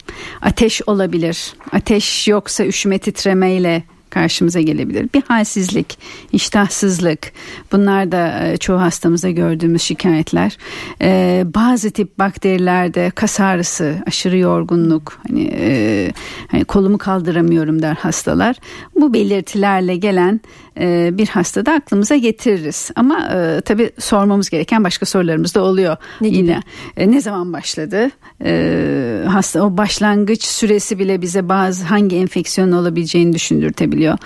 Ateş 0.43 0.83
olabilir. 0.87 1.55
Ateş 1.73 2.29
yoksa 2.29 2.65
üşüme 2.65 2.99
titremeyle 2.99 3.83
karşımıza 4.15 4.61
gelebilir. 4.61 5.09
Bir 5.15 5.23
halsizlik, 5.23 5.99
iştahsızlık 6.33 7.33
bunlar 7.73 8.13
da 8.13 8.49
e, 8.49 8.57
çoğu 8.57 8.81
hastamızda 8.81 9.31
gördüğümüz 9.31 9.83
şikayetler. 9.83 10.59
Ee, 11.03 11.45
bazı 11.55 11.91
tip 11.91 12.19
bakterilerde 12.19 13.11
kas 13.15 13.41
ağrısı, 13.41 13.95
aşırı 14.07 14.39
yorgunluk, 14.39 15.21
hani, 15.29 15.51
e, 15.59 16.13
hani 16.49 16.65
kolumu 16.65 16.99
kaldıramıyorum 16.99 17.83
der 17.83 17.95
hastalar. 17.95 18.57
Bu 18.95 19.15
belirtilerle 19.15 19.97
gelen 19.97 20.41
e, 20.81 21.11
bir 21.13 21.29
hastada 21.29 21.73
aklımıza 21.73 22.17
getiririz. 22.17 22.91
Ama 22.97 23.29
e, 23.35 23.61
tabii 23.61 23.91
sormamız 23.99 24.51
gereken 24.51 24.85
başka 24.85 25.07
sorularımız 25.07 25.55
da 25.55 25.63
oluyor. 25.63 25.97
Ne 26.21 26.29
gibi? 26.29 26.39
Yine 26.39 26.63
e, 26.97 27.11
ne 27.11 27.21
zaman 27.21 27.53
başladı? 27.53 28.11
E, 28.45 29.25
hasta 29.29 29.63
o 29.63 29.77
başlangıç 29.77 30.45
süresi 30.45 30.99
bile 30.99 31.23
bize 31.23 31.49
bazı 31.49 31.85
hangi 31.85 32.17
enfeksiyon 32.17 32.73
olabileceğini 32.73 33.33
düşündürtebiliyor. 33.33 34.19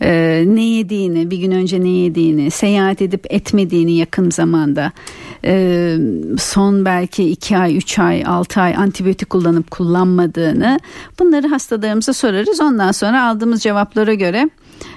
E, 0.00 0.44
ne 0.46 0.64
yediğini, 0.64 1.30
bir 1.30 1.38
gün 1.38 1.50
önce 1.50 1.80
ne 1.80 1.88
yediğini, 1.88 2.50
seyahat 2.50 3.02
edip 3.02 3.26
etmediğini 3.32 3.92
yakın 3.96 4.30
zamanda, 4.30 4.92
e, 5.44 5.96
son 6.38 6.84
belki 6.84 7.30
2 7.30 7.56
ay, 7.56 7.76
3 7.76 7.98
ay, 7.98 8.24
6 8.26 8.60
ay 8.60 8.76
antibiyotik 8.76 9.30
kullanıp 9.30 9.70
kullanmadığını 9.70 10.80
bunları 11.18 11.48
hastalarımıza 11.48 12.12
sorarız. 12.12 12.60
Ondan 12.60 12.92
sonra 12.92 13.28
aldığımız 13.28 13.62
cevaplara 13.62 14.14
göre 14.14 14.50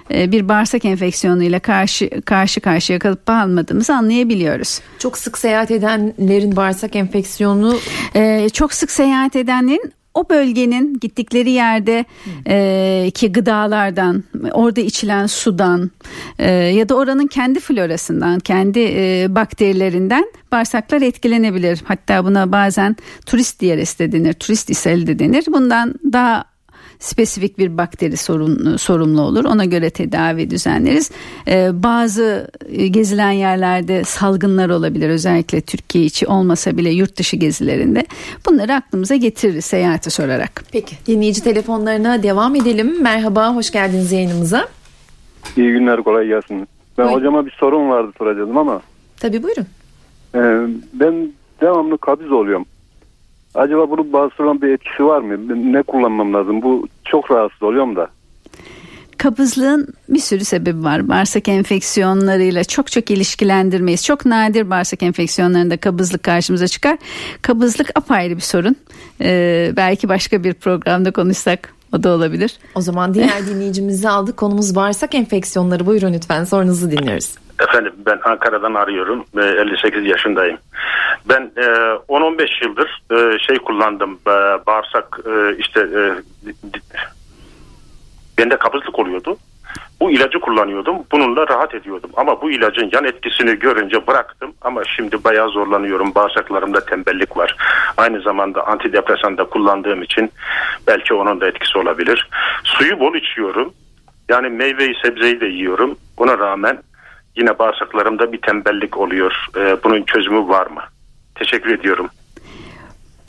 bir 0.09 0.49
bağırsak 0.49 0.85
enfeksiyonuyla 0.85 1.59
karşı 1.59 2.09
karşı 2.25 2.61
karşıya 2.61 2.99
kalıp 2.99 3.25
kalmadığımızı 3.25 3.93
anlayabiliyoruz. 3.93 4.79
Çok 4.99 5.17
sık 5.17 5.37
seyahat 5.37 5.71
edenlerin 5.71 6.55
bağırsak 6.55 6.95
enfeksiyonu 6.95 7.79
Ee, 8.15 8.49
çok 8.53 8.73
sık 8.73 8.91
seyahat 8.91 9.35
edenlerin 9.35 9.93
o 10.13 10.29
bölgenin 10.29 10.99
gittikleri 11.01 11.51
yerde 11.51 12.05
e, 12.47 13.11
ki 13.13 13.31
gıdalardan, 13.31 14.23
orada 14.51 14.81
içilen 14.81 15.25
sudan 15.25 15.91
e, 16.39 16.51
ya 16.51 16.89
da 16.89 16.95
oranın 16.95 17.27
kendi 17.27 17.59
florasından, 17.59 18.39
kendi 18.39 18.79
e, 18.79 19.27
bakterilerinden 19.29 20.25
bağırsaklar 20.51 21.01
etkilenebilir. 21.01 21.81
Hatta 21.83 22.25
buna 22.25 22.51
bazen 22.51 22.95
turist 23.25 23.59
diyaresi 23.59 23.99
de 23.99 24.11
denir, 24.11 24.33
turist 24.33 24.69
ishali 24.69 25.07
de 25.07 25.19
denir. 25.19 25.43
Bundan 25.47 25.95
daha 26.13 26.48
spesifik 26.99 27.57
bir 27.57 27.77
bakteri 27.77 28.17
sorun, 28.17 28.77
sorumlu 28.77 29.21
olur. 29.21 29.45
Ona 29.45 29.65
göre 29.65 29.89
tedavi 29.89 30.49
düzenleriz. 30.49 31.11
Ee, 31.47 31.69
bazı 31.73 32.51
e, 32.69 32.87
gezilen 32.87 33.31
yerlerde 33.31 34.03
salgınlar 34.03 34.69
olabilir. 34.69 35.09
Özellikle 35.09 35.61
Türkiye 35.61 36.05
içi 36.05 36.27
olmasa 36.27 36.77
bile 36.77 36.89
yurt 36.89 37.17
dışı 37.17 37.35
gezilerinde. 37.37 38.05
Bunları 38.45 38.73
aklımıza 38.73 39.15
getiririz 39.15 39.65
seyahati 39.65 40.09
sorarak. 40.09 40.63
Peki 40.71 40.95
dinleyici 41.07 41.43
telefonlarına 41.43 42.23
devam 42.23 42.55
edelim. 42.55 43.01
Merhaba 43.03 43.55
hoş 43.55 43.71
geldiniz 43.71 44.11
yayınımıza. 44.11 44.67
İyi 45.57 45.71
günler 45.71 46.03
kolay 46.03 46.27
gelsin. 46.27 46.67
Ben 46.97 47.05
Buyurun. 47.05 47.19
hocama 47.19 47.45
bir 47.45 47.51
sorun 47.51 47.89
vardı 47.89 48.11
soracaktım 48.17 48.57
ama 48.57 48.81
Tabii 49.19 49.43
buyurun. 49.43 49.65
e, 50.35 50.41
ben 50.93 51.31
devamlı 51.61 51.97
kabız 51.97 52.31
oluyorum. 52.31 52.65
Acaba 53.59 53.89
bunun 53.89 54.13
bağırsağın 54.13 54.61
bir 54.61 54.67
etkisi 54.67 55.05
var 55.05 55.19
mı? 55.19 55.73
Ne 55.73 55.83
kullanmam 55.83 56.33
lazım? 56.33 56.61
Bu 56.61 56.87
çok 57.05 57.31
rahatsız 57.31 57.63
oluyorum 57.63 57.95
da. 57.95 58.07
Kabızlığın 59.17 59.87
bir 60.09 60.19
sürü 60.19 60.45
sebebi 60.45 60.83
var. 60.83 61.09
Bağırsak 61.09 61.47
enfeksiyonlarıyla 61.47 62.63
çok 62.63 62.91
çok 62.91 63.11
ilişkilendirmeyiz. 63.11 64.05
Çok 64.05 64.25
nadir 64.25 64.69
bağırsak 64.69 65.03
enfeksiyonlarında 65.03 65.77
kabızlık 65.77 66.23
karşımıza 66.23 66.67
çıkar. 66.67 66.97
Kabızlık 67.41 67.89
apayrı 67.95 68.35
bir 68.35 68.41
sorun. 68.41 68.75
Ee, 69.21 69.71
belki 69.77 70.09
başka 70.09 70.43
bir 70.43 70.53
programda 70.53 71.11
konuşsak 71.11 71.73
o 71.93 72.03
da 72.03 72.09
olabilir. 72.09 72.57
O 72.75 72.81
zaman 72.81 73.13
diğer 73.13 73.47
dinleyicimizi 73.47 74.09
aldık. 74.09 74.37
Konumuz 74.37 74.75
bağırsak 74.75 75.15
enfeksiyonları. 75.15 75.85
Buyurun 75.85 76.13
lütfen 76.13 76.43
sorunuzu 76.43 76.91
dinliyoruz. 76.91 77.35
Efendim 77.61 77.93
ben 78.05 78.19
Ankara'dan 78.23 78.73
arıyorum. 78.73 79.25
Ee, 79.37 79.41
58 79.41 80.05
yaşındayım. 80.05 80.57
Ben 81.25 81.51
e, 81.57 81.61
10-15 81.61 82.65
yıldır 82.65 83.01
e, 83.11 83.39
şey 83.39 83.57
kullandım 83.57 84.19
e, 84.27 84.31
bağırsak 84.67 85.19
e, 85.25 85.57
işte 85.57 85.79
e, 85.79 86.01
bende 88.37 88.57
kabızlık 88.57 88.99
oluyordu. 88.99 89.37
Bu 90.01 90.11
ilacı 90.11 90.39
kullanıyordum. 90.39 90.95
Bununla 91.11 91.47
rahat 91.47 91.75
ediyordum. 91.75 92.09
Ama 92.15 92.41
bu 92.41 92.51
ilacın 92.51 92.89
yan 92.93 93.03
etkisini 93.03 93.59
görünce 93.59 94.07
bıraktım. 94.07 94.53
Ama 94.61 94.83
şimdi 94.83 95.23
bayağı 95.23 95.49
zorlanıyorum. 95.49 96.15
Bağırsaklarımda 96.15 96.85
tembellik 96.85 97.37
var. 97.37 97.55
Aynı 97.97 98.21
zamanda 98.21 98.67
antidepresan 98.67 99.37
da 99.37 99.43
kullandığım 99.43 100.03
için 100.03 100.31
belki 100.87 101.13
onun 101.13 101.41
da 101.41 101.47
etkisi 101.47 101.77
olabilir. 101.77 102.29
Suyu 102.63 102.99
bol 102.99 103.15
içiyorum. 103.15 103.73
Yani 104.29 104.49
meyveyi 104.49 104.95
sebzeyi 105.01 105.41
de 105.41 105.45
yiyorum. 105.45 105.97
Buna 106.17 106.37
rağmen 106.37 106.79
yine 107.35 107.59
bağırsaklarımda 107.59 108.31
bir 108.31 108.41
tembellik 108.41 108.97
oluyor. 108.97 109.45
Ee, 109.57 109.77
bunun 109.83 110.03
çözümü 110.03 110.47
var 110.47 110.67
mı? 110.67 110.81
Teşekkür 111.39 111.69
ediyorum. 111.69 112.09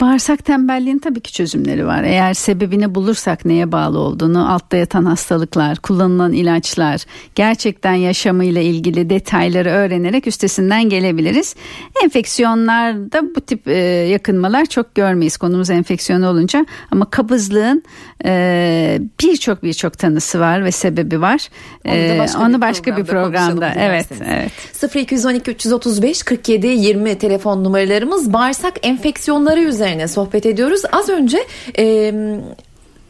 Bağırsak 0.01 0.45
tembelliğin 0.45 0.99
tabii 0.99 1.19
ki 1.21 1.33
çözümleri 1.33 1.87
var. 1.87 2.03
Eğer 2.03 2.33
sebebini 2.33 2.95
bulursak 2.95 3.45
neye 3.45 3.71
bağlı 3.71 3.99
olduğunu, 3.99 4.53
altta 4.53 4.77
yatan 4.77 5.05
hastalıklar, 5.05 5.77
kullanılan 5.77 6.33
ilaçlar, 6.33 7.05
gerçekten 7.35 7.93
yaşamıyla 7.93 8.61
ilgili 8.61 9.09
detayları 9.09 9.69
öğrenerek 9.69 10.27
üstesinden 10.27 10.89
gelebiliriz. 10.89 11.55
Enfeksiyonlarda 12.03 13.35
bu 13.35 13.41
tip 13.41 13.67
e, 13.67 13.77
yakınmalar 13.87 14.65
çok 14.65 14.95
görmeyiz 14.95 15.37
konumuz 15.37 15.69
enfeksiyon 15.69 16.21
olunca 16.21 16.65
ama 16.91 17.09
kabızlığın 17.09 17.83
e, 18.25 18.99
birçok 19.21 19.63
birçok 19.63 19.97
tanısı 19.97 20.39
var 20.39 20.65
ve 20.65 20.71
sebebi 20.71 21.21
var. 21.21 21.47
Onu, 21.85 21.95
e, 21.95 22.19
başka, 22.19 22.39
onu 22.39 22.55
bir 22.55 22.61
başka 22.61 22.97
bir 22.97 23.03
programda 23.03 23.73
evet 23.77 24.07
evet. 24.25 24.95
0212 24.95 25.51
335 25.51 26.23
47 26.23 26.67
20 26.67 27.17
telefon 27.17 27.63
numaralarımız 27.63 28.33
bağırsak 28.33 28.73
enfeksiyonları 28.83 29.61
üzerine 29.61 29.90
üzerine 29.91 30.07
sohbet 30.07 30.45
ediyoruz. 30.45 30.81
Az 30.91 31.09
önce 31.09 31.37
e, 31.77 32.13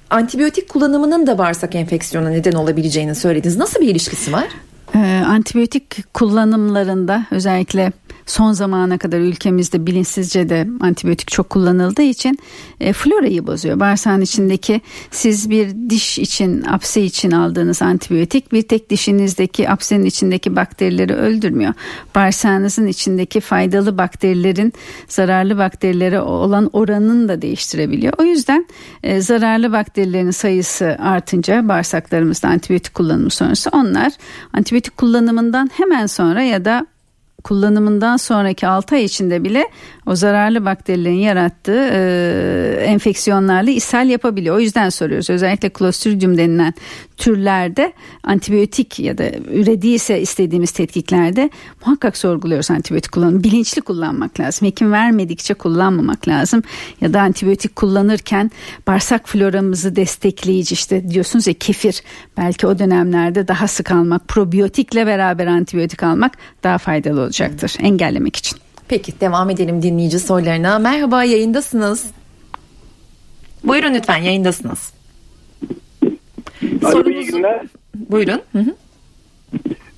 antibiyotik 0.09 0.69
kullanımının 0.69 1.27
da 1.27 1.38
bağırsak 1.38 1.75
enfeksiyona 1.75 2.29
neden 2.29 2.51
olabileceğini 2.51 3.15
söylediniz. 3.15 3.57
Nasıl 3.57 3.81
bir 3.81 3.88
ilişkisi 3.88 4.33
var? 4.33 4.47
Ee, 4.95 5.23
antibiyotik 5.27 6.13
kullanımlarında 6.13 7.25
özellikle 7.31 7.91
son 8.25 8.51
zamana 8.51 8.97
kadar 8.97 9.19
ülkemizde 9.19 9.87
bilinçsizce 9.87 10.49
de 10.49 10.67
antibiyotik 10.79 11.27
çok 11.31 11.49
kullanıldığı 11.49 12.01
için 12.01 12.39
e, 12.79 12.93
florayı 12.93 13.47
bozuyor. 13.47 13.79
Bağırsağın 13.79 14.21
içindeki 14.21 14.81
siz 15.11 15.49
bir 15.49 15.89
diş 15.89 16.19
için 16.19 16.63
apse 16.63 17.01
için 17.01 17.31
aldığınız 17.31 17.81
antibiyotik 17.81 18.51
bir 18.53 18.61
tek 18.61 18.89
dişinizdeki 18.89 19.69
apsenin 19.69 20.05
içindeki 20.05 20.55
bakterileri 20.55 21.13
öldürmüyor. 21.13 21.73
Bağırsağınızın 22.15 22.87
içindeki 22.87 23.39
faydalı 23.39 23.97
bakterilerin 23.97 24.73
zararlı 25.07 25.57
bakterilere 25.57 26.21
olan 26.21 26.69
oranını 26.73 27.29
da 27.29 27.41
değiştirebiliyor. 27.41 28.13
O 28.17 28.23
yüzden 28.23 28.67
e, 29.03 29.21
zararlı 29.21 29.71
bakterilerin 29.71 30.31
sayısı 30.31 30.97
artınca 30.99 31.67
bağırsaklarımızda 31.67 32.47
antibiyotik 32.47 32.93
kullanımı 32.93 33.29
sonrası 33.29 33.69
onlar 33.73 34.11
antibiyotik 34.53 34.97
kullanımından 34.97 35.69
hemen 35.73 36.05
sonra 36.05 36.41
ya 36.41 36.65
da 36.65 36.85
kullanımından 37.43 38.17
sonraki 38.17 38.67
6 38.67 38.95
ay 38.95 39.03
içinde 39.03 39.43
bile 39.43 39.69
o 40.05 40.15
zararlı 40.15 40.65
bakterilerin 40.65 41.15
yarattığı 41.15 41.89
e, 41.91 42.83
enfeksiyonlarla 42.86 43.71
ishal 43.71 44.10
yapabiliyor. 44.10 44.55
O 44.55 44.60
yüzden 44.60 44.89
soruyoruz. 44.89 45.29
Özellikle 45.29 45.71
Clostridium 45.77 46.38
denilen 46.38 46.74
türlerde 47.17 47.93
antibiyotik 48.24 49.00
ya 49.00 49.17
da 49.17 49.24
ürediyse 49.51 50.21
istediğimiz 50.21 50.71
tetkiklerde 50.71 51.50
muhakkak 51.86 52.17
sorguluyoruz 52.17 52.71
antibiyotik 52.71 53.12
kullanımı. 53.12 53.43
Bilinçli 53.43 53.81
kullanmak 53.81 54.39
lazım. 54.39 54.67
Hekim 54.67 54.91
vermedikçe 54.91 55.53
kullanmamak 55.53 56.27
lazım. 56.27 56.63
Ya 57.01 57.13
da 57.13 57.21
antibiyotik 57.21 57.75
kullanırken 57.75 58.51
bağırsak 58.88 59.29
floramızı 59.29 59.95
destekleyici 59.95 60.74
işte 60.74 61.10
diyorsunuz 61.10 61.48
ya 61.48 61.53
kefir 61.53 62.01
belki 62.38 62.67
o 62.67 62.79
dönemlerde 62.79 63.48
daha 63.48 63.67
sık 63.67 63.91
almak, 63.91 64.27
probiyotikle 64.27 65.05
beraber 65.07 65.48
antibiyotik 65.48 66.03
almak 66.03 66.38
daha 66.63 66.77
faydalı 66.77 67.30
olacaktır 67.31 67.75
engellemek 67.81 68.35
için. 68.35 68.57
Peki 68.87 69.22
devam 69.22 69.50
edelim 69.50 69.81
dinleyici 69.81 70.20
sorularına. 70.20 70.79
Merhaba 70.79 71.24
yayındasınız. 71.24 72.11
Buyurun 73.63 73.94
lütfen 73.94 74.17
yayındasınız. 74.17 74.94
Alo, 76.83 77.09
iyi 77.09 77.25
günler. 77.25 77.61
Buyurun. 77.96 78.41
Hı 78.51 78.59
hı. 78.59 78.75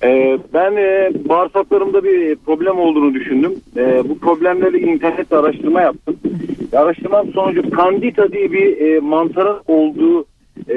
Ee, 0.02 0.38
ben 0.54 0.76
e, 0.76 1.10
bağırsaklarımda 1.28 2.04
bir 2.04 2.36
problem 2.36 2.78
olduğunu 2.78 3.14
düşündüm. 3.14 3.54
E, 3.76 4.08
bu 4.08 4.18
problemleri 4.18 4.78
internette 4.78 5.36
araştırma 5.36 5.80
yaptım. 5.80 6.16
Araştırmam 6.72 7.32
sonucu 7.32 7.70
kandida 7.70 8.32
diye 8.32 8.52
bir 8.52 8.80
e, 8.80 9.00
mantarın 9.00 9.60
olduğu 9.66 10.24
e, 10.68 10.76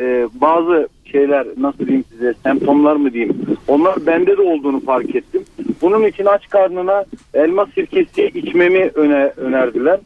e, 0.00 0.28
bazı 0.40 0.88
şeyler 1.04 1.46
nasıl 1.56 1.86
diyeyim 1.86 2.04
size 2.10 2.34
semptomlar 2.42 2.96
mı 2.96 3.12
diyeyim 3.12 3.36
onlar 3.68 4.06
bende 4.06 4.36
de 4.36 4.42
olduğunu 4.42 4.80
fark 4.80 5.16
ettim. 5.16 5.44
Bunun 5.84 6.04
için 6.06 6.24
aç 6.24 6.48
karnına 6.48 7.04
elma 7.34 7.66
sirkesi 7.74 8.22
içmemi 8.34 8.90
öne, 8.94 9.32
önerdiler. 9.36 10.00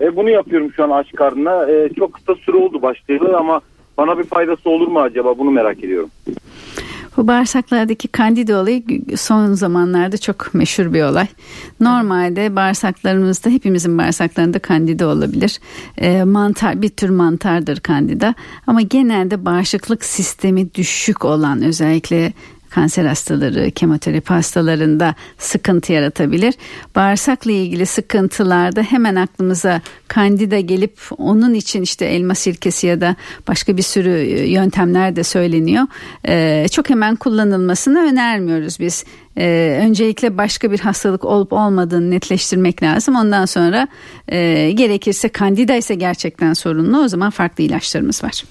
E, 0.00 0.16
bunu 0.16 0.30
yapıyorum 0.30 0.72
şu 0.72 0.84
an 0.84 0.90
aç 0.90 1.12
karnına. 1.12 1.70
E, 1.70 1.88
çok 1.88 2.12
kısa 2.12 2.34
süre 2.34 2.56
oldu 2.56 2.82
başlayalı 2.82 3.36
ama 3.36 3.60
bana 3.98 4.18
bir 4.18 4.24
faydası 4.24 4.70
olur 4.70 4.88
mu 4.88 5.00
acaba 5.00 5.38
bunu 5.38 5.50
merak 5.50 5.84
ediyorum. 5.84 6.10
Bu 7.16 7.28
bağırsaklardaki 7.28 8.08
kandida 8.08 8.60
olayı 8.60 8.82
son 9.16 9.52
zamanlarda 9.52 10.18
çok 10.18 10.54
meşhur 10.54 10.94
bir 10.94 11.02
olay. 11.02 11.26
Normalde 11.80 12.56
bağırsaklarımızda 12.56 13.50
hepimizin 13.50 13.98
bağırsaklarında 13.98 14.58
kandida 14.58 15.06
olabilir. 15.06 15.60
E, 15.98 16.24
mantar 16.24 16.82
bir 16.82 16.88
tür 16.88 17.10
mantardır 17.10 17.80
kandida 17.80 18.34
ama 18.66 18.80
genelde 18.80 19.44
bağışıklık 19.44 20.04
sistemi 20.04 20.74
düşük 20.74 21.24
olan 21.24 21.62
özellikle 21.62 22.32
kanser 22.74 23.04
hastaları, 23.04 23.70
kemoterapi 23.70 24.32
hastalarında 24.32 25.14
sıkıntı 25.38 25.92
yaratabilir. 25.92 26.54
Bağırsakla 26.96 27.50
ilgili 27.50 27.86
sıkıntılarda 27.86 28.82
hemen 28.82 29.14
aklımıza 29.14 29.80
kandida 30.08 30.60
gelip 30.60 30.98
onun 31.18 31.54
için 31.54 31.82
işte 31.82 32.04
elma 32.04 32.34
sirkesi 32.34 32.86
ya 32.86 33.00
da 33.00 33.16
başka 33.48 33.76
bir 33.76 33.82
sürü 33.82 34.10
e, 34.10 34.50
yöntemler 34.50 35.16
de 35.16 35.24
söyleniyor. 35.24 35.86
Ee, 36.28 36.66
çok 36.70 36.90
hemen 36.90 37.16
kullanılmasını 37.16 37.98
önermiyoruz 37.98 38.80
biz. 38.80 39.04
Ee, 39.36 39.78
öncelikle 39.82 40.38
başka 40.38 40.72
bir 40.72 40.78
hastalık 40.80 41.24
olup 41.24 41.52
olmadığını 41.52 42.10
netleştirmek 42.10 42.82
lazım. 42.82 43.16
Ondan 43.16 43.46
sonra 43.46 43.88
e, 44.28 44.70
gerekirse 44.74 45.28
kandida 45.28 45.74
ise 45.74 45.94
gerçekten 45.94 46.52
sorunlu 46.52 47.04
o 47.04 47.08
zaman 47.08 47.30
farklı 47.30 47.64
ilaçlarımız 47.64 48.24
var. 48.24 48.44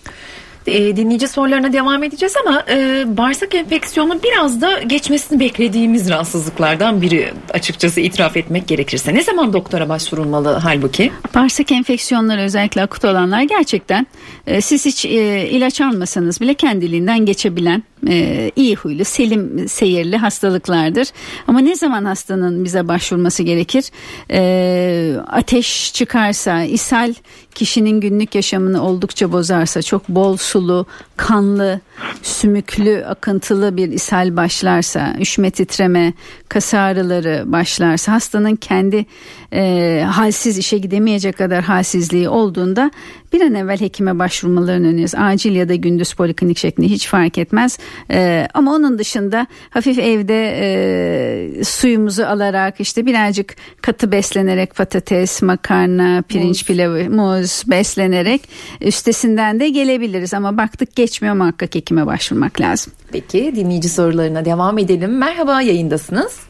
E, 0.68 0.96
dinleyici 0.98 1.28
sorularına 1.28 1.74
devam 1.74 2.04
edeceğiz 2.04 2.34
ama 2.46 2.64
e, 2.70 3.04
bağırsak 3.18 3.56
enfeksiyonu 3.56 4.20
biraz 4.24 4.62
da 4.62 4.82
geçmesini 4.82 5.40
beklediğimiz 5.40 6.10
rahatsızlıklardan 6.10 7.02
biri 7.02 7.34
açıkçası 7.54 8.02
itiraf 8.02 8.38
etmek 8.38 8.68
gerekirse. 8.68 9.14
Ne 9.14 9.24
zaman 9.24 9.54
doktora 9.54 9.90
başvurulmalı 9.90 10.60
halbuki? 10.64 11.12
Bağırsak 11.36 11.72
enfeksiyonları 11.72 12.42
özellikle 12.42 12.82
akut 12.82 13.06
olanlar 13.06 13.42
gerçekten 13.42 14.08
e, 14.48 14.62
siz 14.62 14.86
hiç 14.86 15.06
e, 15.06 15.50
ilaç 15.50 15.82
almasanız 15.82 16.42
bile 16.42 16.54
kendiliğinden 16.54 17.26
geçebilen 17.26 17.84
e, 18.08 18.52
iyi 18.56 18.76
huylu, 18.76 19.06
selim 19.06 19.70
seyirli 19.70 20.18
hastalıklardır. 20.18 21.08
Ama 21.48 21.60
ne 21.60 21.76
zaman 21.76 22.06
hastanın 22.06 22.64
bize 22.64 22.88
başvurması 22.88 23.44
gerekir? 23.44 23.86
E, 24.32 25.16
ateş 25.28 25.94
çıkarsa, 25.94 26.64
ishal 26.64 27.14
kişinin 27.56 28.02
günlük 28.02 28.36
yaşamını 28.36 28.84
oldukça 28.84 29.32
bozarsa, 29.32 29.82
çok 29.82 30.10
bol 30.10 30.38
sulu, 30.38 30.86
kanlı, 31.18 31.80
sümüklü, 32.22 33.06
akıntılı 33.06 33.78
bir 33.78 33.92
ishal 33.92 34.36
başlarsa, 34.36 35.16
üşüme 35.20 35.52
titreme, 35.52 36.14
kas 36.50 36.74
ağrıları 36.74 37.44
başlarsa, 37.46 38.12
hastanın 38.12 38.56
kendi 38.56 39.06
e, 39.54 40.06
halsiz 40.12 40.58
işe 40.58 40.78
gidemeyecek 40.78 41.38
kadar 41.38 41.64
halsizliği 41.64 42.30
olduğunda 42.30 42.92
bir 43.34 43.42
an 43.42 43.54
evvel 43.54 43.80
hekime 43.80 44.20
başvurmalarını 44.20 44.88
öneriyoruz. 44.88 45.16
Acil 45.16 45.56
ya 45.56 45.70
da 45.70 45.76
gündüz 45.76 46.14
poliklinik 46.14 46.58
şeklinde 46.58 46.88
hiç 46.88 47.08
fark 47.08 47.38
etmez. 47.38 47.78
E, 48.12 48.48
ama 48.54 48.74
onun 48.74 49.00
dışında 49.00 49.48
hafif 49.70 50.00
evde 50.00 50.58
e, 50.62 51.64
suyumuzu 51.64 52.24
alarak 52.24 52.80
işte 52.80 53.06
birazcık 53.06 53.56
katı 53.82 54.12
beslenerek 54.12 54.76
patates, 54.76 55.42
makarna, 55.42 56.22
pirinç 56.22 56.62
muz. 56.62 56.64
pilavı, 56.64 57.10
muz 57.10 57.64
beslenerek 57.68 58.42
üstesinden 58.82 59.60
de 59.60 59.70
gelebiliriz. 59.70 60.34
Ama 60.34 60.58
baktık 60.58 60.96
geçmiyor 60.96 61.36
muhakkak 61.36 61.76
hekime 61.92 62.06
başvurmak 62.06 62.62
lazım. 62.62 62.94
Peki 63.12 63.56
dinleyici 63.56 63.90
sorularına 63.90 64.46
devam 64.46 64.78
edelim. 64.78 65.18
Merhaba 65.18 65.62
yayındasınız. 65.62 66.48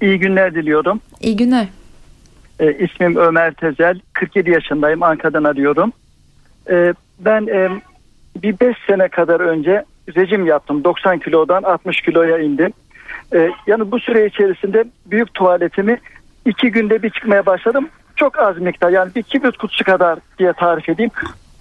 İyi 0.00 0.18
günler 0.18 0.54
diliyorum. 0.54 1.00
İyi 1.20 1.36
günler. 1.36 1.66
E, 2.60 2.72
ismim 2.72 3.16
Ömer 3.16 3.54
Tezel. 3.54 4.00
47 4.12 4.50
yaşındayım. 4.50 5.02
Ankara'dan 5.02 5.44
arıyorum. 5.44 5.92
E, 6.70 6.94
ben 7.18 7.46
e, 7.46 7.68
bir 8.42 8.60
5 8.60 8.76
sene 8.86 9.08
kadar 9.08 9.40
önce 9.40 9.84
rejim 10.16 10.46
yaptım. 10.46 10.84
90 10.84 11.18
kilodan 11.18 11.62
60 11.62 12.00
kiloya 12.00 12.38
indim. 12.38 12.72
E, 13.34 13.50
yani 13.66 13.90
bu 13.90 14.00
süre 14.00 14.26
içerisinde 14.26 14.84
büyük 15.06 15.34
tuvaletimi 15.34 15.98
iki 16.46 16.70
günde 16.70 17.02
bir 17.02 17.10
çıkmaya 17.10 17.46
başladım. 17.46 17.88
Çok 18.16 18.38
az 18.38 18.58
miktar 18.58 18.90
yani 18.90 19.14
bir 19.16 19.22
kibrit 19.22 19.56
kutusu 19.56 19.84
kadar 19.84 20.18
diye 20.38 20.52
tarif 20.52 20.88
edeyim. 20.88 21.10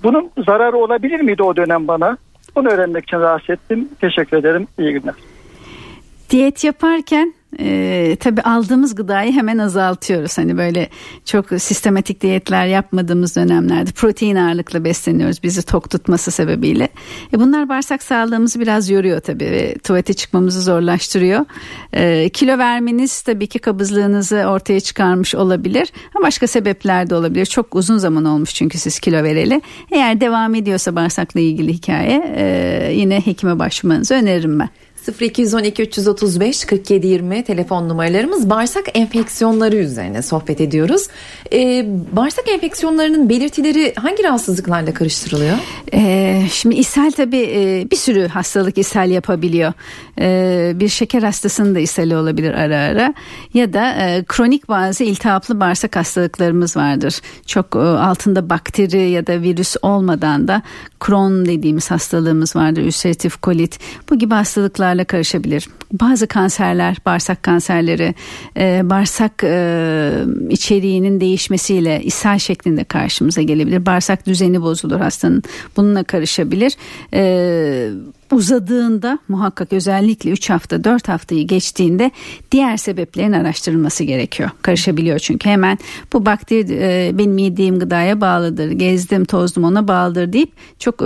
Bunun 0.04 0.32
zararı 0.46 0.78
olabilir 0.78 1.20
miydi 1.20 1.44
o 1.44 1.56
dönem 1.56 1.88
bana? 1.88 2.18
Bunu 2.58 2.70
öğrenmek 2.70 3.04
için 3.04 3.18
rahatsız 3.18 3.50
ettim. 3.50 3.90
Teşekkür 4.02 4.38
ederim. 4.38 4.68
İyi 4.80 4.94
günler. 4.94 5.14
Diyet 6.30 6.64
yaparken 6.64 7.34
e, 7.60 8.18
tabii 8.20 8.42
aldığımız 8.42 8.96
gıdayı 8.96 9.32
hemen 9.32 9.58
azaltıyoruz. 9.58 10.38
Hani 10.38 10.58
böyle 10.58 10.90
çok 11.26 11.46
sistematik 11.50 12.22
diyetler 12.22 12.68
yapmadığımız 12.68 13.36
dönemlerde 13.36 13.92
protein 13.92 14.36
ağırlıklı 14.36 14.84
besleniyoruz 14.84 15.44
bizi 15.44 15.62
tok 15.62 15.90
tutması 15.90 16.32
sebebiyle. 16.32 16.90
E, 17.34 17.40
bunlar 17.40 17.70
bağırsak 17.70 18.04
sağlığımızı 18.04 18.60
biraz 18.60 18.90
yoruyor 18.90 19.20
tabii 19.20 19.46
ve 19.46 19.76
tuvalete 19.84 20.14
çıkmamızı 20.14 20.62
zorlaştırıyor. 20.62 21.46
E, 21.94 22.30
kilo 22.30 22.58
vermeniz 22.58 23.22
tabii 23.22 23.48
ki 23.48 23.60
kabızlığınızı 23.60 24.36
ortaya 24.36 24.80
çıkarmış 24.80 25.36
olabilir. 25.36 25.94
Ama 26.16 26.26
başka 26.26 26.48
sebepler 26.48 27.10
de 27.10 27.16
olabilir. 27.16 27.46
Çok 27.46 27.76
uzun 27.76 27.98
zaman 27.98 28.26
olmuş 28.26 28.54
çünkü 28.54 28.78
siz 28.78 29.00
kilo 29.00 29.24
vereli. 29.24 29.62
Eğer 29.92 30.22
devam 30.22 30.56
ediyorsa 30.56 30.96
bağırsakla 30.96 31.40
ilgili 31.40 31.74
hikaye 31.74 32.34
e, 32.38 32.92
yine 32.94 33.22
hekime 33.26 33.60
başvurmanızı 33.60 34.14
öneririm 34.14 34.60
ben. 34.60 34.70
0212 35.20 35.84
335 35.84 36.66
47 36.66 37.08
20 37.08 37.44
telefon 37.44 37.90
numaralarımız 37.90 38.50
bağırsak 38.50 38.86
enfeksiyonları 38.94 39.76
üzerine 39.76 40.22
sohbet 40.22 40.62
ediyoruz. 40.62 41.08
Ee, 41.54 41.86
bağırsak 42.12 42.50
enfeksiyonlarının 42.50 43.30
belirtileri 43.30 43.94
hangi 43.96 44.24
rahatsızlıklarla 44.24 44.94
karıştırılıyor? 44.94 45.58
Ee, 45.94 46.42
şimdi 46.52 46.76
ishal 46.76 47.12
tabii 47.12 47.50
e, 47.56 47.88
bir 47.92 47.96
sürü 47.96 48.28
hastalık 48.28 48.78
ishal 48.78 49.12
yapabiliyor. 49.12 49.74
Ee, 50.20 50.72
bir 50.76 50.90
şeker 50.90 51.24
hastasının 51.24 51.76
da 51.76 51.80
ishali 51.80 52.18
olabilir 52.18 52.54
ara 52.54 52.78
ara 52.78 53.14
ya 53.54 53.74
da 53.74 53.92
e, 53.92 54.24
kronik 54.28 54.70
bazı 54.70 55.04
iltihaplı 55.04 55.60
bağırsak 55.60 55.96
hastalıklarımız 55.96 56.78
vardır. 56.78 57.22
Çok 57.46 57.76
e, 57.76 57.80
altında 57.80 58.50
bakteri 58.50 59.10
ya 59.10 59.28
da 59.28 59.42
virüs 59.42 59.76
olmadan 59.82 60.48
da 60.48 60.62
Crohn 61.06 61.46
dediğimiz 61.46 61.92
hastalığımız 61.92 62.56
vardır. 62.56 62.82
Ülseratif 62.82 63.42
kolit 63.42 63.80
bu 64.10 64.20
gibi 64.20 64.36
hastalıklarla 64.98 65.04
karışabilir. 65.06 65.70
Bazı 65.92 66.28
kanserler, 66.28 66.98
bağırsak 67.06 67.44
kanserleri, 67.44 68.16
e, 68.58 68.82
bağırsak 68.84 69.44
e, 69.44 70.12
içeriğinin 70.50 71.20
değişmesiyle 71.20 72.02
ishal 72.04 72.40
şeklinde 72.40 72.84
karşımıza 72.84 73.42
gelebilir. 73.42 73.86
Bağırsak 73.86 74.28
düzeni 74.28 74.62
bozulur 74.62 75.00
hastanın. 75.00 75.44
Bununla 75.78 76.04
karışabilir. 76.04 76.78
E, 77.14 77.92
uzadığında 78.32 79.20
muhakkak 79.28 79.74
özellikle 79.74 80.32
3 80.32 80.50
hafta 80.50 80.84
4 80.84 81.08
haftayı 81.08 81.48
geçtiğinde 81.48 82.12
diğer 82.52 82.78
sebeplerin 82.78 83.34
araştırılması 83.34 84.04
gerekiyor. 84.04 84.50
Karışabiliyor 84.62 85.20
çünkü 85.20 85.50
hemen 85.50 85.78
bu 86.14 86.26
bakteri 86.26 86.68
e, 86.72 87.12
benim 87.14 87.38
yediğim 87.38 87.80
gıdaya 87.80 88.16
bağlıdır, 88.22 88.72
gezdim 88.72 89.26
tozdum 89.26 89.64
ona 89.64 89.88
bağlıdır 89.88 90.34
deyip 90.34 90.52
çok 90.80 91.00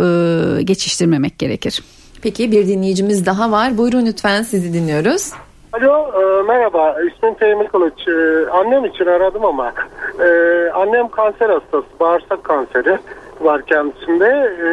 geçiştirmemek 0.65 1.37
gerekir. 1.37 1.81
Peki 2.23 2.51
bir 2.51 2.67
dinleyicimiz 2.67 3.25
daha 3.25 3.51
var. 3.51 3.77
Buyurun 3.77 4.05
lütfen 4.05 4.41
sizi 4.41 4.73
dinliyoruz. 4.73 5.33
Alo 5.73 6.11
e, 6.21 6.43
merhaba 6.43 6.95
ismim 7.01 7.33
Teğmen 7.33 7.67
Kılıç. 7.67 8.07
E, 8.07 8.49
annem 8.49 8.85
için 8.85 9.05
aradım 9.05 9.45
ama 9.45 9.73
e, 10.19 10.29
annem 10.73 11.07
kanser 11.07 11.49
hastası 11.49 11.87
bağırsak 11.99 12.43
kanseri 12.43 12.97
var 13.41 13.61
kendisinde. 13.65 14.27
E, 14.65 14.69